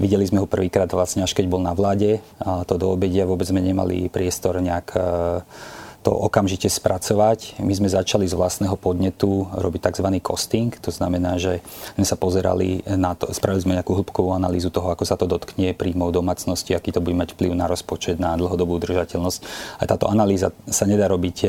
videli 0.00 0.24
sme 0.24 0.40
ho 0.42 0.48
prvýkrát 0.48 0.88
vlastne 0.88 1.26
až 1.26 1.36
keď 1.36 1.46
bol 1.50 1.62
na 1.62 1.76
vláde. 1.76 2.22
To 2.40 2.74
do 2.78 2.94
obedia 2.94 3.28
vôbec 3.28 3.48
sme 3.48 3.60
nemali 3.60 4.08
priestor 4.08 4.58
nejak 4.62 4.94
to 4.94 6.08
to 6.08 6.14
okamžite 6.14 6.70
spracovať. 6.70 7.60
My 7.60 7.74
sme 7.76 7.90
začali 7.90 8.24
z 8.24 8.32
vlastného 8.32 8.78
podnetu 8.80 9.50
robiť 9.50 9.92
tzv. 9.92 10.08
costing, 10.24 10.70
to 10.78 10.94
znamená, 10.94 11.36
že 11.36 11.58
sme 12.00 12.06
sa 12.08 12.16
pozerali 12.16 12.86
na 12.86 13.12
to, 13.18 13.28
spravili 13.34 13.60
sme 13.60 13.76
nejakú 13.76 13.98
hĺbkovú 13.98 14.32
analýzu 14.32 14.70
toho, 14.70 14.94
ako 14.94 15.04
sa 15.04 15.18
to 15.18 15.26
dotkne 15.26 15.74
príjmov 15.74 16.14
domácnosti, 16.14 16.72
aký 16.72 16.94
to 16.94 17.02
bude 17.02 17.18
mať 17.18 17.34
vplyv 17.34 17.52
na 17.52 17.66
rozpočet, 17.66 18.16
na 18.16 18.38
dlhodobú 18.38 18.78
udržateľnosť. 18.78 19.40
A 19.76 19.84
táto 19.84 20.06
analýza 20.06 20.54
sa 20.70 20.86
nedá 20.86 21.10
robiť 21.10 21.36
e, 21.44 21.48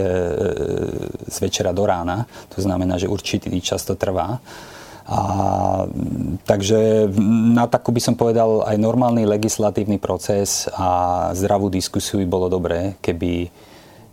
z 1.30 1.38
večera 1.40 1.70
do 1.70 1.86
rána, 1.86 2.26
to 2.50 2.60
znamená, 2.60 2.98
že 2.98 3.08
určitý 3.08 3.54
čas 3.62 3.86
to 3.86 3.94
trvá. 3.94 4.42
A, 5.10 5.22
takže 6.46 7.10
na 7.50 7.66
takú 7.66 7.90
by 7.90 7.98
som 7.98 8.14
povedal 8.14 8.62
aj 8.62 8.78
normálny 8.78 9.26
legislatívny 9.26 9.98
proces 9.98 10.70
a 10.78 11.30
zdravú 11.34 11.74
diskusiu 11.74 12.22
by 12.22 12.28
bolo 12.30 12.46
dobré, 12.46 12.94
keby 13.02 13.50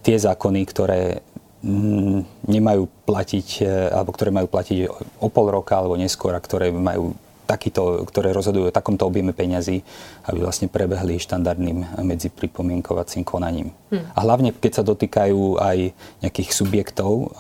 tie 0.00 0.16
zákony, 0.16 0.64
ktoré 0.64 1.20
mm, 1.60 2.48
nemajú 2.48 2.88
platiť, 3.04 3.48
e, 3.60 3.92
alebo 3.92 4.16
ktoré 4.16 4.32
majú 4.32 4.48
platiť 4.48 4.78
o 5.20 5.28
pol 5.28 5.52
roka 5.52 5.76
alebo 5.76 6.00
neskôr 6.00 6.32
a 6.32 6.40
ktoré 6.40 6.72
majú 6.72 7.12
takýto, 7.46 8.02
ktoré 8.08 8.34
rozhodujú 8.34 8.68
o 8.68 8.74
takomto 8.74 9.06
objeme 9.06 9.30
peňazí, 9.30 9.84
aby 10.26 10.38
vlastne 10.42 10.66
prebehli 10.66 11.20
štandardným 11.22 12.02
medzi 12.02 12.32
pripomienkovacím 12.32 13.22
konaním. 13.22 13.70
Hmm. 13.92 14.02
A 14.16 14.18
hlavne, 14.26 14.50
keď 14.50 14.82
sa 14.82 14.84
dotýkajú 14.84 15.62
aj 15.62 15.94
nejakých 16.26 16.50
subjektov, 16.50 17.36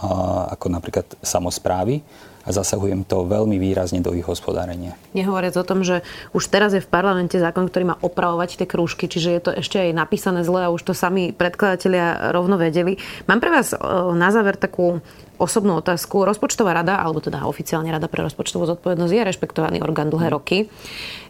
ako 0.54 0.66
napríklad 0.70 1.08
samozprávy, 1.26 2.06
a 2.46 2.50
zasahujem 2.54 3.02
to 3.02 3.26
veľmi 3.26 3.58
výrazne 3.58 3.98
do 3.98 4.14
ich 4.14 4.22
hospodárenia. 4.22 4.94
Nehovoriac 5.18 5.58
o 5.58 5.66
tom, 5.66 5.82
že 5.82 6.06
už 6.30 6.46
teraz 6.46 6.72
je 6.72 6.80
v 6.80 6.86
parlamente 6.86 7.34
zákon, 7.34 7.66
ktorý 7.66 7.90
má 7.90 7.96
opravovať 7.98 8.62
tie 8.62 8.70
krúžky, 8.70 9.10
čiže 9.10 9.28
je 9.34 9.40
to 9.42 9.50
ešte 9.50 9.82
aj 9.82 9.90
napísané 9.90 10.46
zle 10.46 10.62
a 10.62 10.72
už 10.72 10.86
to 10.86 10.94
sami 10.94 11.34
predkladatelia 11.34 12.30
rovno 12.30 12.54
vedeli. 12.54 13.02
Mám 13.26 13.42
pre 13.42 13.50
vás 13.50 13.74
na 14.14 14.30
záver 14.30 14.54
takú 14.54 15.02
osobnú 15.36 15.82
otázku. 15.82 16.24
Rozpočtová 16.24 16.72
rada, 16.72 17.02
alebo 17.02 17.20
teda 17.20 17.44
oficiálne 17.44 17.92
rada 17.92 18.08
pre 18.08 18.24
rozpočtovú 18.24 18.64
zodpovednosť 18.64 19.12
je 19.12 19.22
rešpektovaný 19.26 19.78
orgán 19.84 20.08
dlhé 20.08 20.32
roky. 20.32 20.70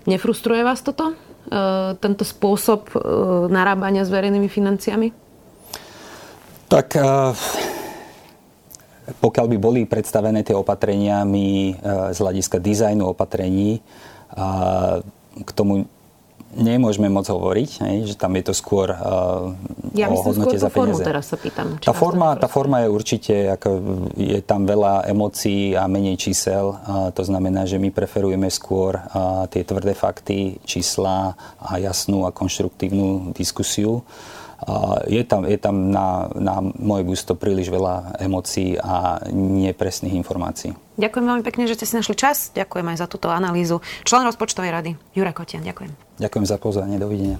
Nefrustruje 0.06 0.62
vás 0.62 0.84
toto? 0.84 1.12
E, 1.12 1.14
tento 1.98 2.22
spôsob 2.22 2.94
e, 2.94 2.98
narábania 3.50 4.06
s 4.06 4.10
verejnými 4.10 4.46
financiami? 4.46 5.10
Tak 6.70 6.86
e, 6.94 7.02
pokiaľ 9.06 9.46
by 9.54 9.58
boli 9.58 9.80
predstavené 9.86 10.42
tie 10.42 10.56
opatrenia, 10.56 11.22
my 11.22 11.78
z 12.10 12.18
hľadiska 12.18 12.58
dizajnu 12.58 13.14
opatrení 13.14 13.78
k 15.36 15.50
tomu 15.54 15.86
nemôžeme 16.56 17.12
moc 17.12 17.28
hovoriť, 17.28 17.70
hej, 17.84 17.96
že 18.12 18.14
tam 18.16 18.32
je 18.40 18.44
to 18.48 18.54
skôr 18.56 18.88
uh, 18.88 19.52
ja 19.92 20.08
o 20.08 20.16
hodnote 20.16 20.56
za 20.56 20.72
peniaze. 20.72 21.04
teraz 21.04 21.28
sa 21.28 21.36
pýtam. 21.36 21.76
Tá 21.76 21.92
forma, 21.92 22.32
tá 22.40 22.48
forma 22.48 22.86
je 22.86 22.88
určite, 22.88 23.34
ako 23.52 23.68
je 24.16 24.40
tam 24.40 24.64
veľa 24.64 25.04
emócií 25.04 25.76
a 25.76 25.84
menej 25.84 26.16
čísel. 26.16 26.72
Uh, 26.72 27.12
to 27.12 27.26
znamená, 27.28 27.68
že 27.68 27.76
my 27.76 27.92
preferujeme 27.92 28.48
skôr 28.48 28.96
uh, 28.96 29.44
tie 29.52 29.66
tvrdé 29.68 29.92
fakty, 29.92 30.56
čísla 30.64 31.36
a 31.60 31.76
jasnú 31.76 32.24
a 32.24 32.32
konštruktívnu 32.32 33.36
diskusiu. 33.36 34.00
Je 35.04 35.20
tam, 35.28 35.44
je 35.44 35.58
tam 35.60 35.92
na, 35.92 36.32
na 36.32 36.64
moje 36.64 37.04
gusto 37.04 37.36
príliš 37.36 37.68
veľa 37.68 38.16
emócií 38.24 38.80
a 38.80 39.20
nepresných 39.28 40.16
informácií. 40.16 40.72
Ďakujem 40.96 41.24
veľmi 41.28 41.44
pekne, 41.44 41.68
že 41.68 41.76
ste 41.76 41.84
si 41.84 41.94
našli 42.00 42.16
čas. 42.16 42.56
Ďakujem 42.56 42.88
aj 42.88 42.96
za 43.04 43.06
túto 43.06 43.28
analýzu. 43.28 43.84
Člen 44.08 44.24
rozpočtovej 44.24 44.72
rady, 44.72 44.90
Jura 45.12 45.36
Kotian. 45.36 45.60
Ďakujem. 45.60 45.92
Ďakujem 46.16 46.44
za 46.48 46.56
pozvanie. 46.56 46.96
Dovidenia. 46.96 47.36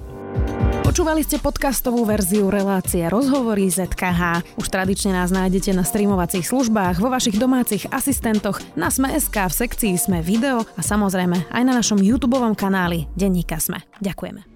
Počúvali 0.84 1.24
ste 1.24 1.40
podcastovú 1.40 2.04
verziu 2.04 2.52
relácie 2.52 3.04
Rozhovory 3.08 3.68
ZKH. 3.72 4.54
Už 4.60 4.68
tradične 4.68 5.16
nás 5.16 5.32
nájdete 5.32 5.72
na 5.72 5.82
streamovacích 5.84 6.44
službách, 6.44 7.00
vo 7.00 7.08
vašich 7.08 7.40
domácich 7.40 7.88
asistentoch, 7.88 8.60
na 8.76 8.92
Sme.sk, 8.92 9.34
v 9.34 9.54
sekcii 9.56 9.92
Sme 9.96 10.20
video 10.20 10.68
a 10.76 10.80
samozrejme 10.84 11.48
aj 11.48 11.62
na 11.64 11.72
našom 11.72 12.00
YouTube 12.00 12.38
kanáli 12.56 13.08
Denníka 13.16 13.56
Sme. 13.56 13.82
Ďakujeme. 14.04 14.55